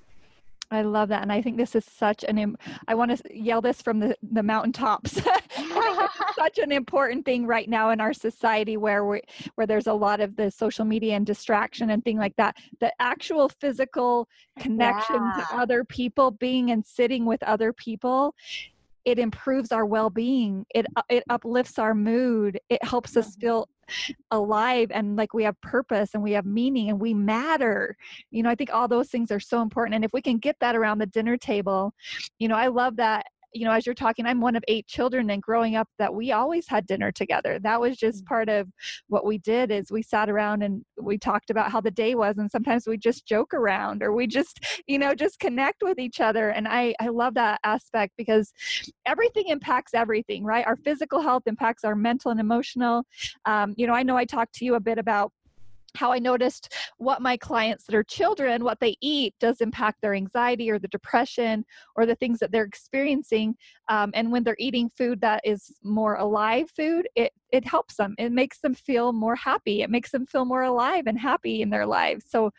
[0.72, 1.22] I love that.
[1.22, 2.56] And I think this is such an,
[2.88, 5.20] I want to yell this from the, the mountaintops.
[6.34, 9.20] such an important thing right now in our society where we
[9.54, 12.56] where there's a lot of the social media and distraction and thing like that.
[12.80, 15.44] The actual physical connection yeah.
[15.50, 18.34] to other people, being and sitting with other people
[19.04, 23.40] it improves our well-being it it uplifts our mood it helps us mm-hmm.
[23.40, 23.68] feel
[24.30, 27.96] alive and like we have purpose and we have meaning and we matter.
[28.30, 30.56] You know i think all those things are so important and if we can get
[30.60, 31.94] that around the dinner table
[32.38, 35.30] you know i love that you know, as you're talking, I'm one of eight children
[35.30, 37.58] and growing up that we always had dinner together.
[37.58, 38.26] That was just mm.
[38.26, 38.68] part of
[39.08, 42.38] what we did is we sat around and we talked about how the day was
[42.38, 46.20] and sometimes we just joke around or we just, you know, just connect with each
[46.20, 46.50] other.
[46.50, 48.52] And I, I love that aspect because
[49.06, 50.66] everything impacts everything, right?
[50.66, 53.04] Our physical health impacts our mental and emotional.
[53.44, 55.32] Um, you know, I know I talked to you a bit about
[55.96, 60.14] how I noticed what my clients that are children, what they eat does impact their
[60.14, 61.64] anxiety or the depression
[61.96, 63.54] or the things that they're experiencing.
[63.88, 68.14] Um, and when they're eating food that is more alive food, it, it helps them.
[68.18, 69.82] It makes them feel more happy.
[69.82, 72.24] It makes them feel more alive and happy in their lives.
[72.28, 72.50] So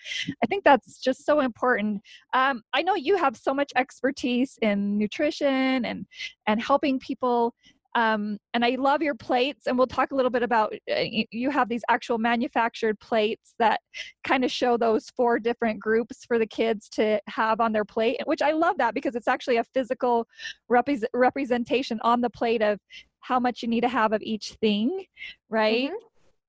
[0.43, 2.01] I think that's just so important.
[2.33, 6.05] Um, I know you have so much expertise in nutrition and,
[6.45, 7.55] and helping people
[7.95, 9.67] um, and I love your plates.
[9.67, 13.81] And we'll talk a little bit about uh, you have these actual manufactured plates that
[14.23, 18.19] kind of show those four different groups for the kids to have on their plate,
[18.25, 20.27] which I love that because it's actually a physical
[20.69, 22.79] rep- representation on the plate of
[23.19, 25.05] how much you need to have of each thing,
[25.49, 25.89] right?
[25.89, 25.95] Mm-hmm.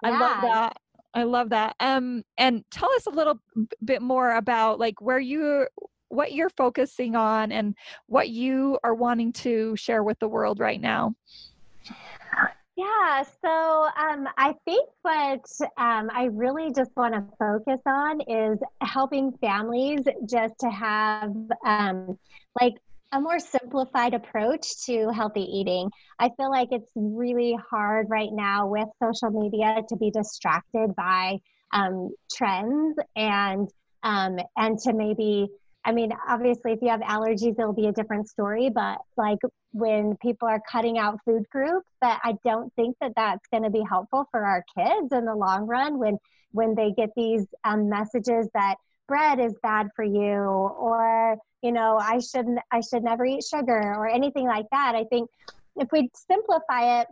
[0.02, 0.10] Yeah.
[0.10, 0.76] I love that.
[1.14, 1.76] I love that.
[1.78, 3.38] Um, and tell us a little
[3.84, 5.68] bit more about like where you
[6.14, 7.74] what you're focusing on and
[8.06, 11.14] what you are wanting to share with the world right now.
[12.76, 15.44] Yeah, so um, I think what
[15.76, 21.32] um, I really just want to focus on is helping families just to have
[21.64, 22.18] um,
[22.60, 22.74] like
[23.12, 25.88] a more simplified approach to healthy eating.
[26.18, 31.38] I feel like it's really hard right now with social media to be distracted by
[31.72, 33.68] um, trends and
[34.02, 35.48] um, and to maybe
[35.84, 38.70] I mean, obviously, if you have allergies, it'll be a different story.
[38.70, 39.38] But like
[39.72, 43.70] when people are cutting out food groups, that I don't think that that's going to
[43.70, 45.98] be helpful for our kids in the long run.
[45.98, 46.18] When
[46.52, 48.76] when they get these um, messages that
[49.08, 53.94] bread is bad for you, or you know, I shouldn't, I should never eat sugar,
[53.96, 54.94] or anything like that.
[54.94, 55.28] I think
[55.76, 57.08] if we simplify it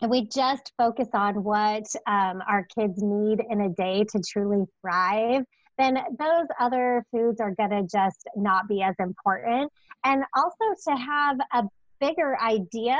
[0.00, 4.64] and we just focus on what um, our kids need in a day to truly
[4.80, 5.44] thrive
[5.80, 9.72] then those other foods are going to just not be as important.
[10.04, 11.64] And also to have a
[12.00, 12.98] bigger idea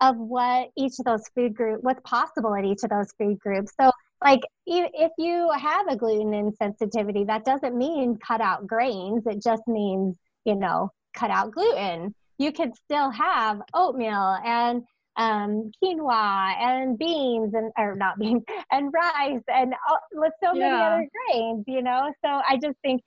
[0.00, 3.72] of what each of those food groups, what's possible in each of those food groups.
[3.80, 3.90] So,
[4.24, 9.26] like, if you have a gluten insensitivity, that doesn't mean cut out grains.
[9.26, 12.14] It just means, you know, cut out gluten.
[12.38, 14.84] You could still have oatmeal and
[15.18, 20.70] um, quinoa and beans and or not beans and rice and all, with so yeah.
[20.70, 22.10] many other grains, you know.
[22.24, 23.02] So I just think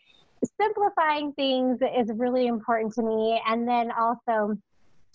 [0.62, 3.41] simplifying things is really important to me.
[3.47, 4.55] And then also,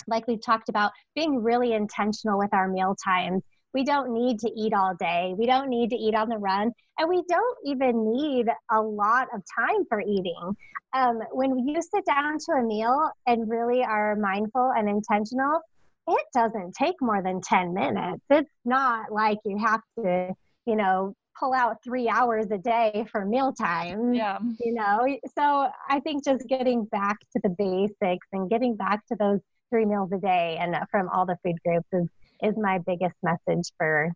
[0.07, 3.43] like we've talked about, being really intentional with our meal times.
[3.75, 5.35] We don't need to eat all day.
[5.37, 6.73] We don't need to eat on the run.
[6.99, 10.57] And we don't even need a lot of time for eating.
[10.95, 15.61] Um, when you sit down to a meal and really are mindful and intentional,
[16.09, 18.23] it doesn't take more than 10 minutes.
[18.31, 20.35] It's not like you have to,
[20.67, 24.15] you know, pull out three hours a day for mealtime.
[24.15, 24.39] Yeah.
[24.61, 29.17] You know, so I think just getting back to the basics and getting back to
[29.19, 29.41] those
[29.71, 32.09] three meals a day and from all the food groups is
[32.43, 34.13] is my biggest message for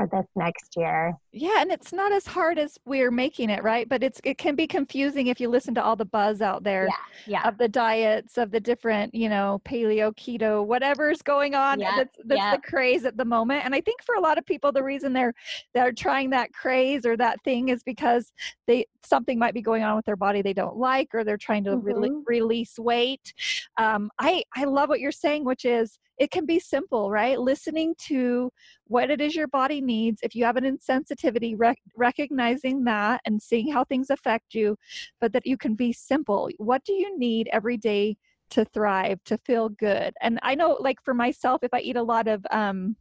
[0.00, 1.14] for this next year.
[1.32, 3.88] Yeah, and it's not as hard as we're making it, right?
[3.88, 6.86] But it's it can be confusing if you listen to all the buzz out there
[6.86, 7.40] Yeah.
[7.42, 7.48] Yeah.
[7.48, 11.80] of the diets of the different, you know, paleo, keto, whatever's going on.
[11.80, 12.56] Yeah, That's that's yeah.
[12.56, 13.64] the craze at the moment.
[13.64, 15.34] And I think for a lot of people, the reason they're
[15.74, 18.32] they're trying that craze or that thing is because
[18.66, 21.64] they something might be going on with their body they don't like, or they're trying
[21.64, 22.22] to rele- Mhm.
[22.26, 23.32] release weight.
[23.76, 27.40] Um, I I love what you're saying, which is it can be simple, right?
[27.40, 28.52] Listening to
[28.86, 30.20] what it is your body needs.
[30.22, 34.76] If you have an insensitivity, rec- recognizing that and seeing how things affect you,
[35.18, 36.50] but that you can be simple.
[36.58, 38.18] What do you need every day
[38.50, 40.12] to thrive, to feel good?
[40.20, 42.96] And I know, like for myself, if I eat a lot of, um,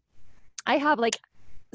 [0.65, 1.17] I have like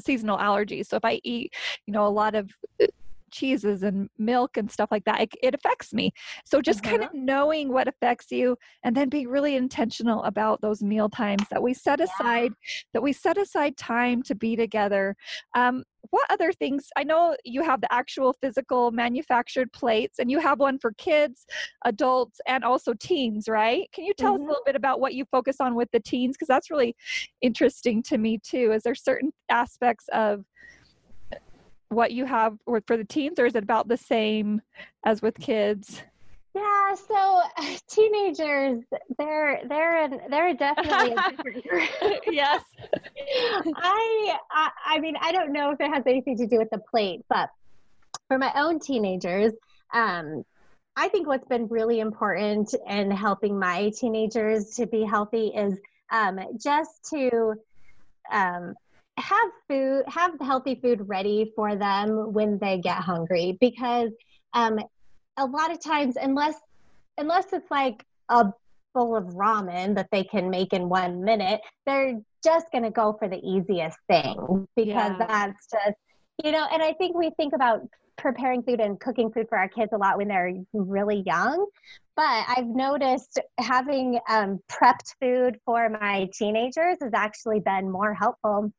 [0.01, 0.87] seasonal allergies.
[0.87, 1.53] So if I eat,
[1.85, 2.49] you know, a lot of
[2.81, 2.87] uh,
[3.31, 6.11] cheeses and milk and stuff like that, it, it affects me.
[6.45, 10.81] So just kind of knowing what affects you and then being really intentional about those
[10.83, 12.53] meal times that we set aside,
[12.93, 15.15] that we set aside time to be together.
[15.55, 16.89] Um, what other things?
[16.95, 21.45] I know you have the actual physical manufactured plates and you have one for kids,
[21.83, 23.89] adults, and also teens, right?
[23.91, 24.47] Can you tell us a Mhm.
[24.47, 26.35] little bit about what you focus on with the teens?
[26.35, 26.95] Because that's really
[27.41, 28.71] interesting to me too.
[28.71, 30.45] Is there certain aspects of
[31.95, 34.61] what you have for the teens, or is it about the same
[35.05, 36.01] as with kids?
[36.55, 37.41] Yeah, so
[37.89, 38.83] teenagers,
[39.17, 41.89] they're they're an, they're definitely a different group.
[42.27, 42.63] yes.
[43.75, 46.79] I, I I mean I don't know if it has anything to do with the
[46.79, 47.49] plate, but
[48.27, 49.51] for my own teenagers,
[49.93, 50.43] um,
[50.95, 55.77] I think what's been really important in helping my teenagers to be healthy is
[56.11, 57.55] um, just to
[58.31, 58.75] um,
[59.17, 63.57] have food, have healthy food ready for them when they get hungry.
[63.59, 64.11] Because
[64.53, 64.79] um,
[65.37, 66.55] a lot of times, unless
[67.17, 68.45] unless it's like a
[68.93, 73.15] bowl of ramen that they can make in one minute, they're just going to go
[73.17, 75.25] for the easiest thing because Yeah.
[75.27, 75.97] that's just
[76.43, 76.65] you know.
[76.71, 77.81] And I think we think about
[78.17, 81.65] preparing food and cooking food for our kids a lot when they're really young.
[82.15, 88.71] But I've noticed having um, prepped food for my teenagers has actually been more helpful.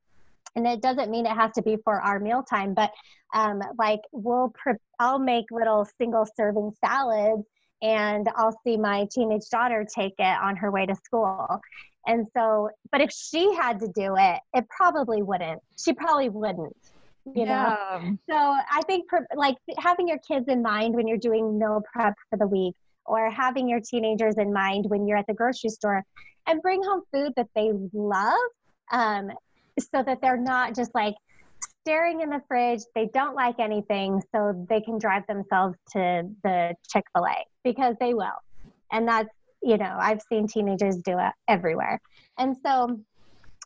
[0.56, 2.90] And it doesn't mean it has to be for our mealtime, but
[3.34, 7.44] um, like we'll, pre- I'll make little single serving salads
[7.82, 11.60] and I'll see my teenage daughter take it on her way to school.
[12.06, 15.60] And so, but if she had to do it, it probably wouldn't.
[15.78, 16.76] She probably wouldn't,
[17.26, 17.76] you know?
[17.76, 18.00] yeah.
[18.30, 22.14] So I think per, like having your kids in mind when you're doing meal prep
[22.30, 26.02] for the week, or having your teenagers in mind when you're at the grocery store,
[26.46, 28.34] and bring home food that they love,
[28.90, 29.30] um,
[29.78, 31.14] so that they're not just like
[31.80, 32.80] staring in the fridge.
[32.94, 37.94] They don't like anything, so they can drive themselves to the Chick Fil A because
[38.00, 38.38] they will,
[38.92, 39.30] and that's
[39.62, 42.00] you know I've seen teenagers do it everywhere,
[42.38, 43.00] and so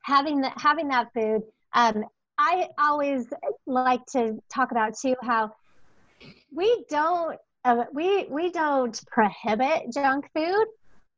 [0.02, 1.42] having that having that food.
[1.72, 2.04] Um,
[2.38, 3.26] I always
[3.66, 5.52] like to talk about too how
[6.54, 10.66] we don't uh, we we don't prohibit junk food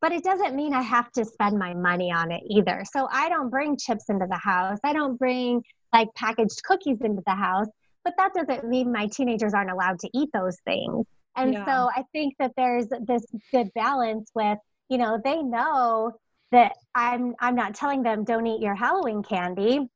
[0.03, 2.83] but it doesn't mean i have to spend my money on it either.
[2.93, 4.79] So i don't bring chips into the house.
[4.85, 5.63] I don't bring
[5.95, 7.69] like packaged cookies into the house.
[8.05, 11.07] But that doesn't mean my teenagers aren't allowed to eat those things.
[11.37, 11.65] And Yeah.
[11.65, 14.59] so i think that there's this good balance with
[14.91, 16.13] you know they know
[16.51, 19.89] that i'm i'm not telling them don't eat your halloween candy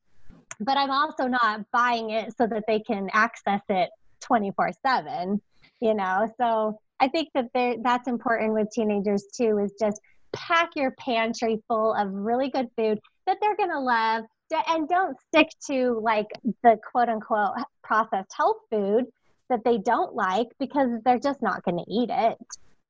[0.60, 3.90] but i'm also not buying it so that they can access it
[4.22, 5.40] 24 7
[5.80, 6.32] you know?
[6.38, 10.00] So i think that there that's important with teenagers too is just
[10.32, 14.24] pack your pantry full of really good food that they're going to love
[14.68, 16.26] and don't stick to like
[16.62, 17.50] the quote unquote
[17.82, 19.04] processed health food
[19.48, 22.36] that they don't like because they're just not going to eat it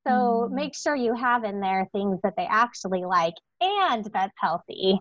[0.07, 0.51] so Mm.
[0.51, 4.99] make sure you have in there things that they actually like and that's healthy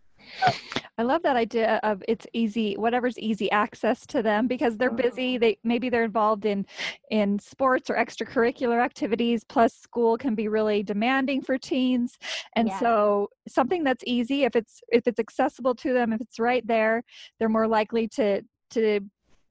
[0.99, 5.37] I love that idea of it's easy, whatever's easy access to them because they're busy.
[5.37, 6.67] They maybe they're involved in
[7.11, 9.45] in sports or extracurricular activities.
[9.45, 12.19] Plus, school can be really demanding for teens,
[12.57, 12.79] and Yeah.
[12.79, 17.05] so something that's easy, if it's if it's accessible to them, if it's right there,
[17.39, 19.01] they're more likely to to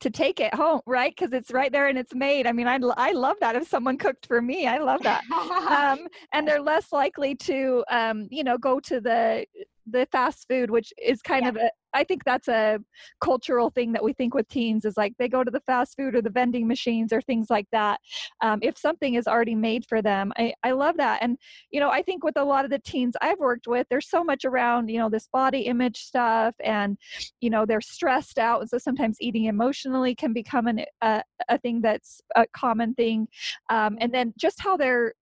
[0.06, 1.16] to take it home, right?
[1.16, 2.45] Because it's right there and it's made.
[2.45, 3.56] I mean, I, I love that.
[3.56, 5.24] If someone cooked for me, I love that.
[5.32, 9.47] um, and they're less likely to, um, you know, go to the
[9.88, 11.49] the fast food, which is kind yeah.
[11.49, 12.79] of a, I think that's a
[13.21, 16.13] cultural thing that we think with teens is like they go to the fast food
[16.15, 18.01] or the vending machines or things like that.
[18.41, 21.19] Um, if something is already made for them, I, I love that.
[21.21, 21.38] And,
[21.71, 24.23] you know, I think with a lot of the teens I've worked with, there's so
[24.23, 26.97] much around, you know, this body image stuff and,
[27.39, 28.61] you know, they're stressed out.
[28.61, 33.27] And so sometimes eating emotionally can become an, a, a thing that's a common thing.
[33.69, 35.13] Um, and then just how they're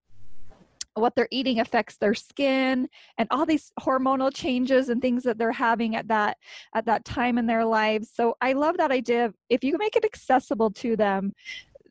[0.94, 2.88] what they're eating affects their skin
[3.18, 6.36] and all these hormonal changes and things that they're having at that
[6.74, 8.10] at that time in their lives.
[8.12, 11.32] So i love that idea of if you make it accessible to them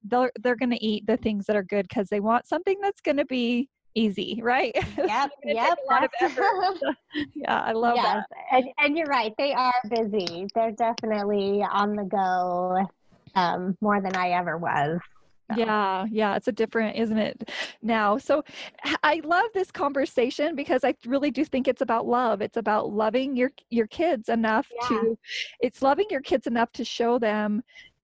[0.04, 3.02] they're they're going to eat the things that are good because they want something that's
[3.02, 4.76] going to be easy right?
[4.98, 5.78] Yep yep
[7.36, 8.24] yeah i love yes.
[8.30, 8.38] that.
[8.52, 10.48] and, and you're right they are busy.
[10.56, 12.86] They're definitely on the go
[13.36, 15.00] um, more than i ever was
[15.56, 17.50] yeah, yeah, it's a different, isn't it?
[17.82, 18.44] Now, so
[19.04, 22.42] I love this conversation because I really do think it's about love.
[22.42, 24.88] It's about loving your your kids enough yeah.
[24.90, 25.18] to
[25.60, 27.64] it's loving your kids enough to show them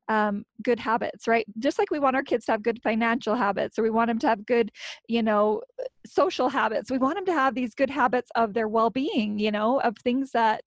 [0.10, 1.45] um, good habits, right?
[1.60, 4.20] Just like we want our kids to have good financial habits, or we want them
[4.20, 4.72] to have good,
[5.07, 5.62] you know,
[6.05, 6.89] social habits.
[6.91, 10.32] We want them to have these good habits of their well-being, you know, of things
[10.32, 10.64] that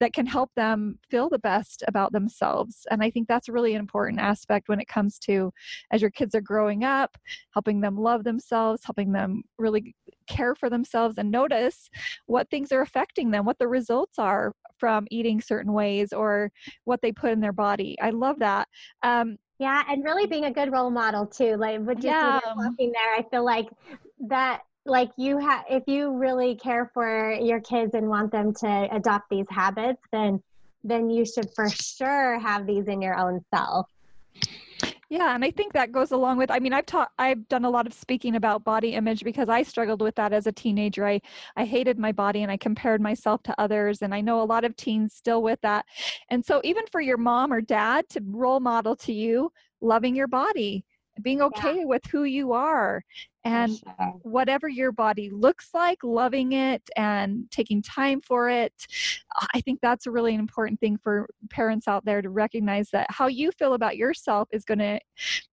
[0.00, 2.86] that can help them feel the best about themselves.
[2.90, 5.52] And I think that's a really important aspect when it comes to
[5.90, 7.16] as your kids are growing up,
[7.52, 9.94] helping them love themselves, helping them really
[10.26, 11.90] care for themselves and notice
[12.26, 16.50] what things are affecting them, what the results are from eating certain ways or
[16.84, 17.96] what they put in their body.
[18.00, 18.66] I love that.
[19.02, 21.56] Um, yeah, and really being a good role model too.
[21.56, 22.40] Like with just yeah.
[22.54, 23.68] talking there, I feel like
[24.20, 28.88] that like you have if you really care for your kids and want them to
[28.90, 30.42] adopt these habits, then
[30.82, 33.86] then you should for sure have these in your own self.
[35.12, 37.70] Yeah, and I think that goes along with I mean I've taught I've done a
[37.70, 41.04] lot of speaking about body image because I struggled with that as a teenager.
[41.06, 41.20] I
[41.56, 44.64] I hated my body and I compared myself to others and I know a lot
[44.64, 45.84] of teens still with that.
[46.28, 50.28] And so even for your mom or dad to role model to you loving your
[50.28, 50.84] body,
[51.22, 51.84] being okay yeah.
[51.84, 53.02] with who you are
[53.44, 54.14] and sure.
[54.22, 58.72] whatever your body looks like loving it and taking time for it
[59.54, 63.26] i think that's a really important thing for parents out there to recognize that how
[63.26, 64.98] you feel about yourself is going to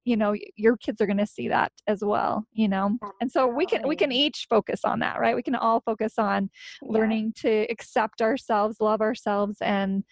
[0.03, 3.47] you know your kids are going to see that as well you know and so
[3.47, 6.49] we can we can each focus on that right we can all focus on
[6.82, 7.49] learning yeah.
[7.65, 10.03] to accept ourselves love ourselves and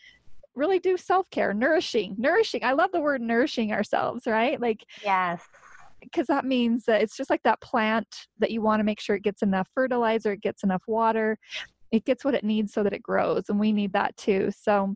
[0.56, 5.42] really do self-care nourishing nourishing i love the word nourishing ourselves right like yes
[6.02, 9.16] because that means that it's just like that plant that you want to make sure
[9.16, 11.38] it gets enough fertilizer, it gets enough water,
[11.92, 13.44] it gets what it needs so that it grows.
[13.50, 14.52] And we need that too.
[14.56, 14.96] So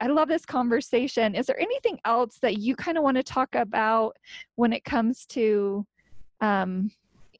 [0.00, 1.34] I love this conversation.
[1.34, 4.16] Is there anything else that you kind of want to talk about
[4.56, 5.86] when it comes to
[6.40, 6.90] um,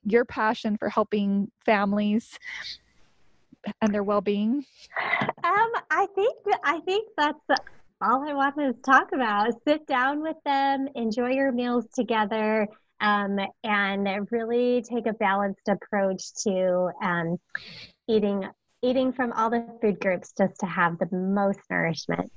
[0.04, 2.38] your passion for helping families
[3.80, 4.64] and their well-being?
[5.20, 5.31] Um,
[5.94, 6.34] I think
[6.64, 7.60] I think that's
[8.00, 9.52] all I wanted to talk about.
[9.68, 12.66] Sit down with them, enjoy your meals together,
[13.02, 17.36] um, and really take a balanced approach to um,
[18.08, 18.48] eating
[18.82, 22.32] eating from all the food groups just to have the most nourishment.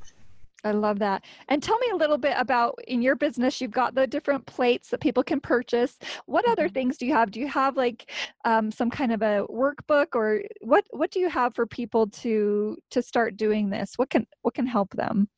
[0.65, 1.23] I love that.
[1.47, 4.89] And tell me a little bit about in your business, you've got the different plates
[4.89, 5.97] that people can purchase.
[6.25, 6.73] What other mm-hmm.
[6.73, 7.31] things do you have?
[7.31, 8.11] Do you have like
[8.43, 12.77] um, some kind of a workbook or what, what do you have for people to,
[12.89, 13.93] to start doing this?
[13.95, 15.29] What can, what can help them?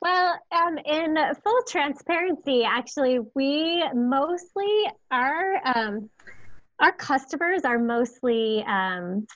[0.00, 6.10] Well, um, in full transparency, actually, we mostly our um,
[6.80, 9.26] our customers are mostly um,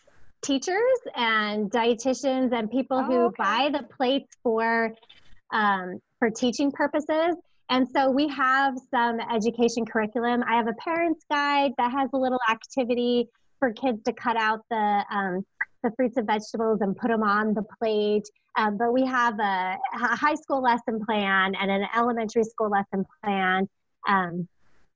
[0.42, 3.34] teachers and dietitians and people oh, who okay.
[3.38, 4.92] buy the plates for
[5.52, 7.34] um, for teaching purposes.
[7.70, 10.42] And so we have some education curriculum.
[10.46, 13.28] I have a parents guide that has a little activity
[13.60, 15.44] for kids to cut out the um,
[15.82, 18.28] the fruits and vegetables and put them on the plate.
[18.56, 23.06] Um, but we have a, a, high school lesson plan and an elementary school lesson
[23.22, 23.68] plan
[24.08, 24.48] um,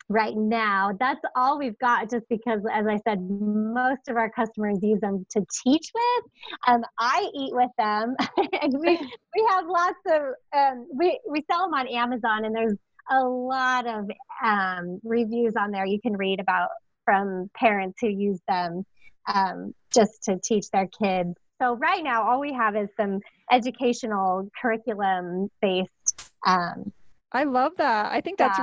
[0.08, 0.90] right now.
[0.98, 5.24] That's all we've got, just because, as I said, most of our customers use them
[5.30, 6.24] to teach with.
[6.66, 8.16] Um, I eat with them,
[8.62, 8.98] and we
[9.36, 10.22] we have lots of
[10.56, 12.76] um, we we sell them on Amazon, and there's
[13.10, 14.10] a lot of
[14.42, 16.70] um, reviews on there you can read about
[17.04, 18.84] from parents who use them
[19.32, 21.34] um, just to teach their kids.
[21.60, 26.30] So right now, all we have is some educational curriculum based.
[26.46, 26.92] Um,
[27.32, 28.12] I love that.
[28.12, 28.58] I think that's.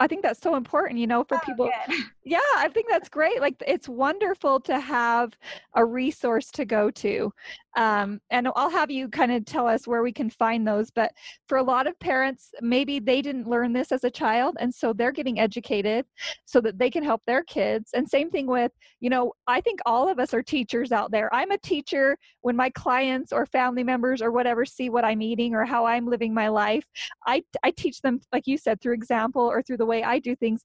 [0.00, 1.70] I think that's so important, you know, for oh, people.
[1.88, 2.04] Good.
[2.28, 3.40] Yeah, I think that's great.
[3.40, 5.32] Like it's wonderful to have
[5.74, 7.32] a resource to go to.
[7.76, 10.90] Um, and I'll have you kind of tell us where we can find those.
[10.90, 11.12] But
[11.46, 14.92] for a lot of parents, maybe they didn't learn this as a child, and so
[14.92, 16.04] they're getting educated
[16.44, 17.90] so that they can help their kids.
[17.94, 21.32] And same thing with, you know, I think all of us are teachers out there.
[21.32, 25.54] I'm a teacher when my clients or family members or whatever see what I'm eating
[25.54, 26.84] or how I'm living my life.
[27.26, 30.34] I, I teach them, like you said, through example or through the way I do
[30.36, 30.64] things.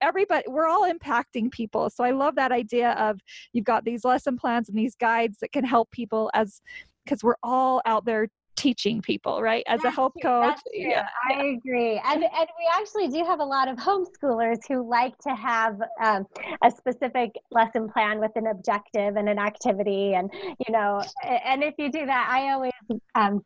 [0.00, 1.90] Everybody, we're all impacting people.
[1.90, 3.20] So I love that idea of
[3.52, 6.60] you've got these lesson plans and these guides that can help people as
[7.04, 8.28] because we're all out there
[8.60, 9.64] teaching people, right?
[9.66, 10.58] As That's a health coach.
[10.72, 12.00] Yeah, I agree.
[12.04, 12.24] And, and
[12.58, 16.26] we actually do have a lot of homeschoolers who like to have um,
[16.62, 20.12] a specific lesson plan with an objective and an activity.
[20.14, 20.30] And,
[20.66, 22.72] you know, and if you do that, I always
[23.14, 23.42] um,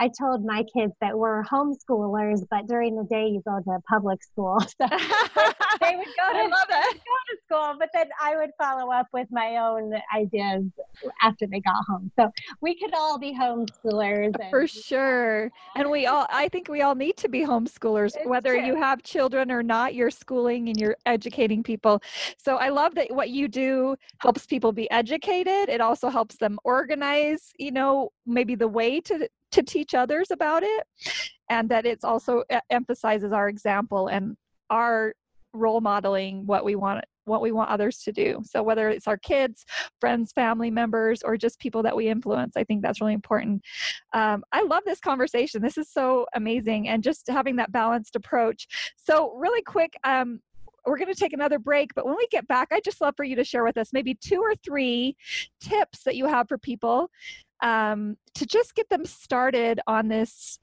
[0.00, 4.22] I told my kids that we're homeschoolers, but during the day you go to public
[4.22, 4.58] school.
[4.78, 4.86] So
[5.80, 9.56] they would go to, go to school, but then I would follow up with my
[9.56, 10.64] own ideas
[11.22, 12.10] after they got home.
[12.18, 12.30] So
[12.60, 14.34] we could all be homeschoolers.
[14.40, 15.50] And, For sure.
[15.74, 19.02] And we all, I think we all need to be homeschoolers, It's whether you have
[19.02, 22.02] children or not, you're schooling and you're educating people.
[22.36, 25.68] So I love that what you do helps people be educated.
[25.68, 30.62] It also helps them organize, you know, maybe the way to, to teach others about
[30.62, 30.86] it.
[31.50, 34.36] And that it's also emphasizes our example and
[34.70, 35.14] our
[35.54, 38.40] role modeling what we want what we want others to do.
[38.44, 39.66] So whether it's our kids,
[40.00, 43.62] friends, family members, or just people that we influence, I think that's really important.
[44.14, 45.60] Um, I love this conversation.
[45.60, 48.66] This is so amazing, and just having that balanced approach.
[48.96, 49.94] So really quick.
[50.04, 50.40] Um,
[50.86, 53.24] we're going to take another break, but when we get back, I'd just love for
[53.24, 55.16] you to share with us maybe two or three
[55.60, 57.10] tips that you have for people
[57.60, 60.58] um, to just get them started on this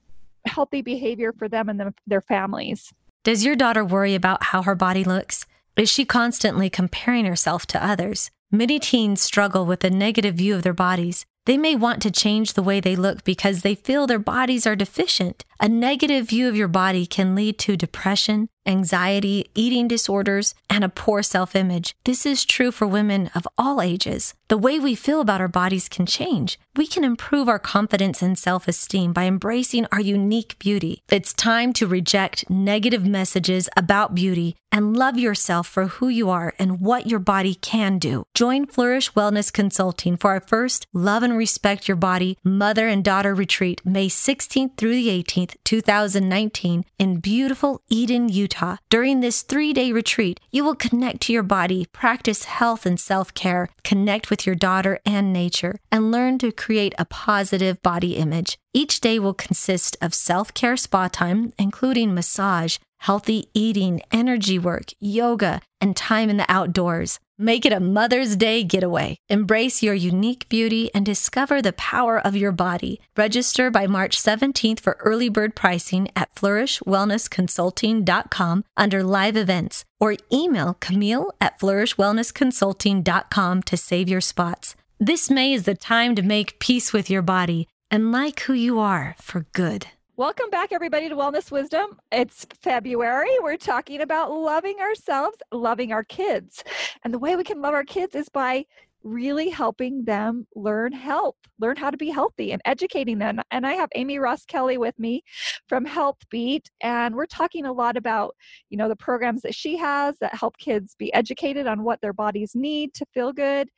[0.46, 2.94] healthy behavior for them and them, their families.
[3.24, 5.46] Does your daughter worry about how her body looks?
[5.76, 8.30] Is she constantly comparing herself to others?
[8.52, 11.26] Many teens struggle with a negative view of their bodies.
[11.46, 14.76] They may want to change the way they look because they feel their bodies are
[14.76, 15.44] deficient.
[15.60, 20.90] A negative view of your body can lead to depression, anxiety, eating disorders, and a
[20.90, 21.96] poor self image.
[22.04, 24.34] This is true for women of all ages.
[24.48, 26.60] The way we feel about our bodies can change.
[26.76, 31.02] We can improve our confidence and self esteem by embracing our unique beauty.
[31.10, 36.54] It's time to reject negative messages about beauty and love yourself for who you are
[36.60, 38.26] and what your body can do.
[38.34, 43.34] Join Flourish Wellness Consulting for our first Love and Respect Your Body Mother and Daughter
[43.34, 48.55] Retreat, May 16th through the 18th, 2019, in beautiful Eden, Utah.
[48.90, 53.34] During this three day retreat, you will connect to your body, practice health and self
[53.34, 58.58] care, connect with your daughter and nature, and learn to create a positive body image.
[58.74, 64.92] Each day will consist of self care spa time, including massage, healthy eating, energy work,
[65.00, 67.20] yoga, and time in the outdoors.
[67.38, 69.18] Make it a Mother's Day getaway.
[69.28, 73.02] Embrace your unique beauty and discover the power of your body.
[73.18, 80.78] Register by March 17th for early bird pricing at flourishwellnessconsulting.com under live events or email
[80.80, 84.78] Camille at flourishwellnessconsulting.com to save your spots.
[84.98, 88.80] This May is the time to make peace with your body and like who you
[88.80, 89.88] are for good.
[90.18, 92.00] Welcome back, everybody, to Wellness Wisdom.
[92.10, 93.32] It's February.
[93.42, 96.64] We're talking about loving ourselves, loving our kids.
[97.04, 98.66] And the way we can love our kids is by
[99.06, 103.40] really helping them learn help, learn how to be healthy and educating them.
[103.52, 105.24] And I have Amy Roskelley with me
[105.70, 108.36] from Health Beet, and we're talking a lot about,
[108.70, 112.14] you know, the programs that she has that help kids be educated on what their
[112.14, 113.70] bodies need to feel good,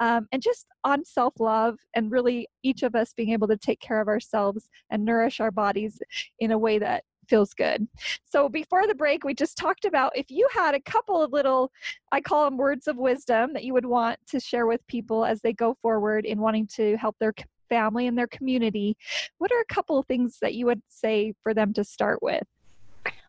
[0.00, 4.02] um, and just on self-love and really each of us being able to take care
[4.02, 5.98] of ourselves and nourish our bodies
[6.38, 7.86] in a way that feels good.
[8.24, 11.72] So before the break, we just talked about if you had a couple of little,
[12.12, 15.40] I call them words of wisdom that you would want to share with people as
[15.40, 17.34] they go forward in wanting to help their
[17.68, 18.96] family and their community.
[19.38, 22.44] What are a couple of things that you would say for them to start with?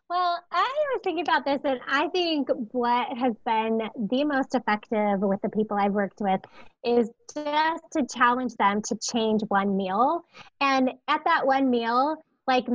[0.08, 5.18] Well, I was thinking about this, and I think what has been the most effective
[5.18, 6.40] with the people I've worked with
[6.84, 10.24] is just to challenge them to change one meal.
[10.60, 12.66] And at that one meal, like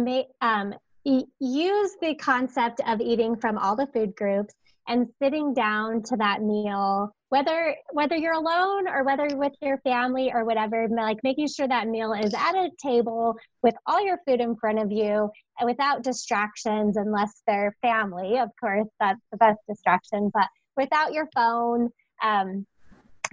[0.41, 4.53] um, use the concept of eating from all the food groups
[4.87, 10.31] and sitting down to that meal whether whether you're alone or whether with your family
[10.33, 14.41] or whatever like making sure that meal is at a table with all your food
[14.41, 15.29] in front of you
[15.59, 21.27] and without distractions unless they're family of course that's the best distraction but without your
[21.33, 21.89] phone
[22.23, 22.65] um,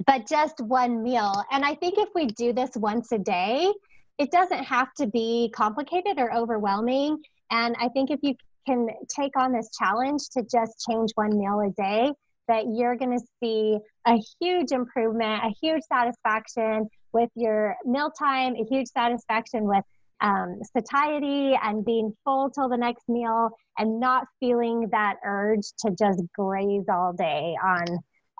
[0.07, 1.45] but just one meal.
[1.51, 3.73] And i think if we do this once a day
[4.19, 7.19] it doesn't have to be complicated or overwhelming
[7.51, 8.35] and i think if you
[8.67, 12.13] can take on this challenge to just change one meal a day
[12.49, 18.65] that you're going to see a huge improvement, a huge satisfaction with your mealtime, a
[18.69, 19.85] huge satisfaction with
[20.21, 25.93] um, satiety and being full till the next meal and not feeling that urge to
[25.97, 27.85] just graze all day on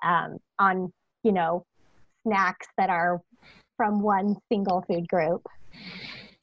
[0.03, 0.91] um, on
[1.23, 1.63] you know
[2.23, 3.21] snacks that are
[3.77, 5.41] from one single food group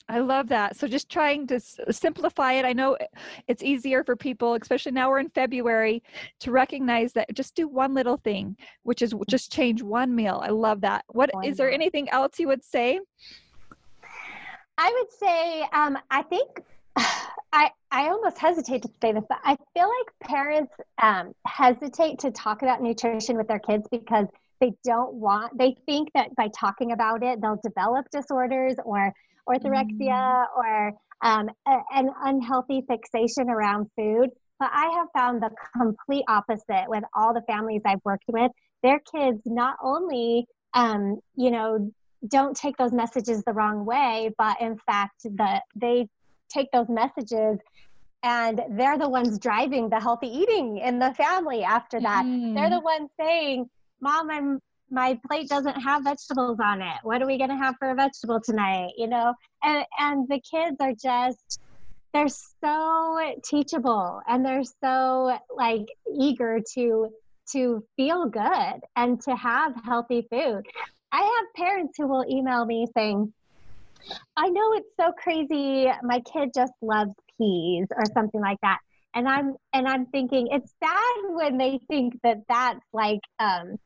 [0.09, 0.77] I love that.
[0.77, 2.65] So just trying to s- simplify it.
[2.65, 2.97] I know
[3.49, 6.03] it's easier for people, especially now we're in February,
[6.41, 10.41] to recognize that just do one little thing, which is just change one meal.
[10.45, 11.05] I love that.
[11.09, 13.01] What is there anything else you would say?
[14.79, 16.63] I would say, um, I think
[17.53, 22.31] I, I almost hesitate to say this, but I feel like parents um, hesitate to
[22.31, 24.27] talk about nutrition with their kids because
[24.61, 29.13] they don't want, they think that by talking about it, they'll develop disorders or
[29.49, 30.47] orthorexia mm.
[30.57, 30.93] or
[31.23, 34.31] um, a, an unhealthy fixation around food.
[34.59, 38.51] But I have found the complete opposite with all the families I've worked with.
[38.83, 41.93] Their kids not only, um, you know,
[42.29, 46.09] don't take those messages the wrong way, but in fact, the, they
[46.49, 47.59] take those messages
[48.23, 52.25] and they're the ones driving the healthy eating in the family after that.
[52.25, 52.55] Mm.
[52.55, 53.69] They're the ones saying,
[54.01, 56.97] Mom, I'm my plate doesn't have vegetables on it.
[57.03, 58.93] What are we going to have for a vegetable tonight?
[58.97, 61.61] You know, and and the kids are just
[62.13, 65.87] they're so teachable and they're so like
[66.19, 67.11] eager to
[67.53, 70.63] to feel good and to have healthy food.
[71.13, 73.33] I have parents who will email me saying,
[74.37, 75.89] I know it's so crazy.
[76.03, 78.79] My kid just loves peas or something like that.
[79.15, 83.77] And I'm and I'm thinking it's sad when they think that that's like um,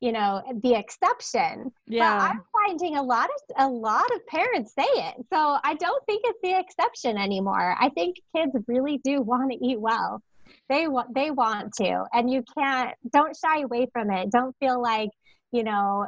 [0.00, 2.18] you know the exception yeah.
[2.18, 5.14] But i'm finding a lot of a lot of parents say it.
[5.32, 7.76] So i don't think it's the exception anymore.
[7.78, 10.22] I think kids really do want to eat well.
[10.68, 14.30] They want they want to and you can't don't shy away from it.
[14.30, 15.10] Don't feel like
[15.52, 16.06] you know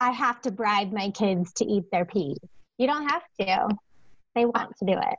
[0.00, 2.38] i have to bribe my kids to eat their peas
[2.78, 3.68] you don't have to.
[4.34, 5.18] They want to do it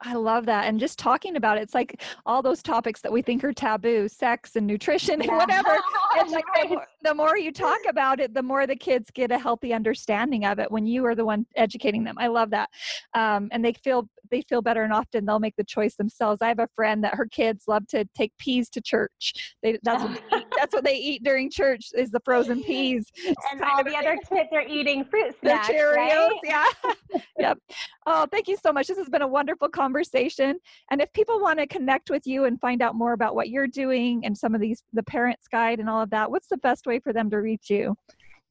[0.00, 0.66] I love that.
[0.66, 4.08] And just talking about it, it's like all those topics that we think are taboo,
[4.08, 5.76] sex and nutrition and whatever.
[6.16, 9.38] It's like more, the more, you talk about it, the more the kids get a
[9.38, 12.16] healthy understanding of it when you are the one educating them.
[12.18, 12.68] I love that.
[13.14, 16.42] Um, and they feel they feel better and often they'll make the choice themselves.
[16.42, 19.54] I have a friend that her kids love to take peas to church.
[19.62, 23.06] They, that's, what they eat, that's what they eat during church is the frozen peas.
[23.52, 25.96] and all the other kids are eating fruit snacks, the Cheerios.
[25.96, 26.40] Right?
[26.44, 26.64] Yeah.
[27.38, 27.58] yep.
[28.06, 28.86] Oh, thank you so much.
[28.86, 30.58] This has been a wonderful conversation.
[30.90, 33.66] And if people want to connect with you and find out more about what you're
[33.66, 36.86] doing and some of these, the parents guide and all of that, what's the best
[36.86, 37.96] way for them to reach you?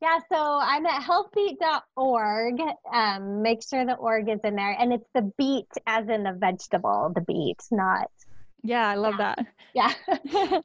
[0.02, 2.62] Yeah, so I'm at healthbeet.org.
[2.94, 4.76] Um, make sure the org is in there.
[4.78, 8.12] And it's the beet as in the vegetable, the beet, not.
[8.62, 9.36] Yeah, I love yeah.
[9.36, 9.48] that.
[9.76, 9.92] Yeah.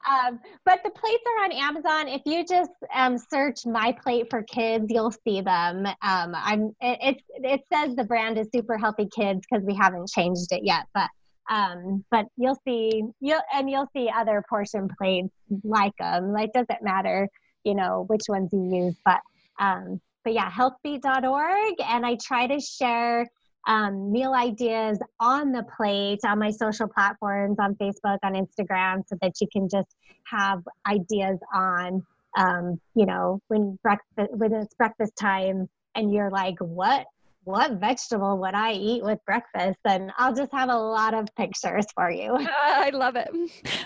[0.08, 2.06] um, but the plates are on Amazon.
[2.06, 5.84] If you just um, search my plate for kids, you'll see them.
[5.86, 10.10] Um, I'm it, it, it says the brand is super healthy kids because we haven't
[10.10, 11.08] changed it yet, but
[11.50, 16.32] um, but you'll see you'll and you'll see other portion plates like them.
[16.32, 17.28] Like doesn't matter
[17.64, 19.20] you know which ones you use but
[19.58, 23.26] um but yeah healthbeet.org and i try to share
[23.68, 29.16] um, meal ideas on the plate on my social platforms on facebook on instagram so
[29.20, 32.02] that you can just have ideas on
[32.38, 37.06] um, you know when breakfast when it's breakfast time and you're like what
[37.44, 39.78] what vegetable would I eat with breakfast?
[39.84, 42.36] And I'll just have a lot of pictures for you.
[42.62, 43.30] I love it.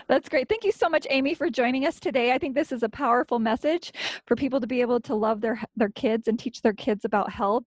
[0.09, 0.49] That's great.
[0.49, 2.33] Thank you so much, Amy, for joining us today.
[2.33, 3.93] I think this is a powerful message
[4.27, 7.31] for people to be able to love their their kids and teach their kids about
[7.31, 7.65] health,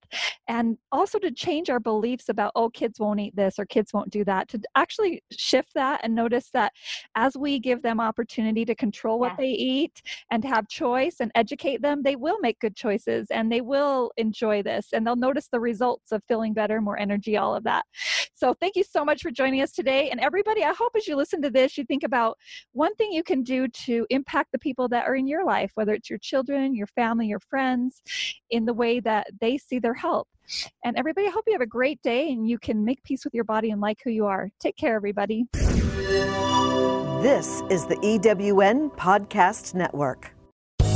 [0.47, 4.09] and also to change our beliefs about oh, kids won't eat this or kids won't
[4.09, 4.49] do that.
[4.49, 6.73] To actually shift that and notice that
[7.15, 11.81] as we give them opportunity to control what they eat and have choice and educate
[11.81, 15.59] them, they will make good choices and they will enjoy this and they'll notice the
[15.59, 17.85] results results of feeling better, more energy, all of that.
[18.33, 20.09] So thank you so much for joining us today.
[20.09, 22.37] And everybody, I hope as you listen to this, you think about
[22.71, 25.93] one thing you can do to impact the people that are in your life, whether
[25.93, 28.01] it's your children, your family, your friends,
[28.49, 30.27] in the way that they see their health.
[30.83, 33.35] And everybody, I hope you have a great day and you can make peace with
[33.35, 34.49] your body and like who you are.
[34.59, 35.45] Take care, everybody.
[37.21, 40.36] This is the EWN Podcast Network.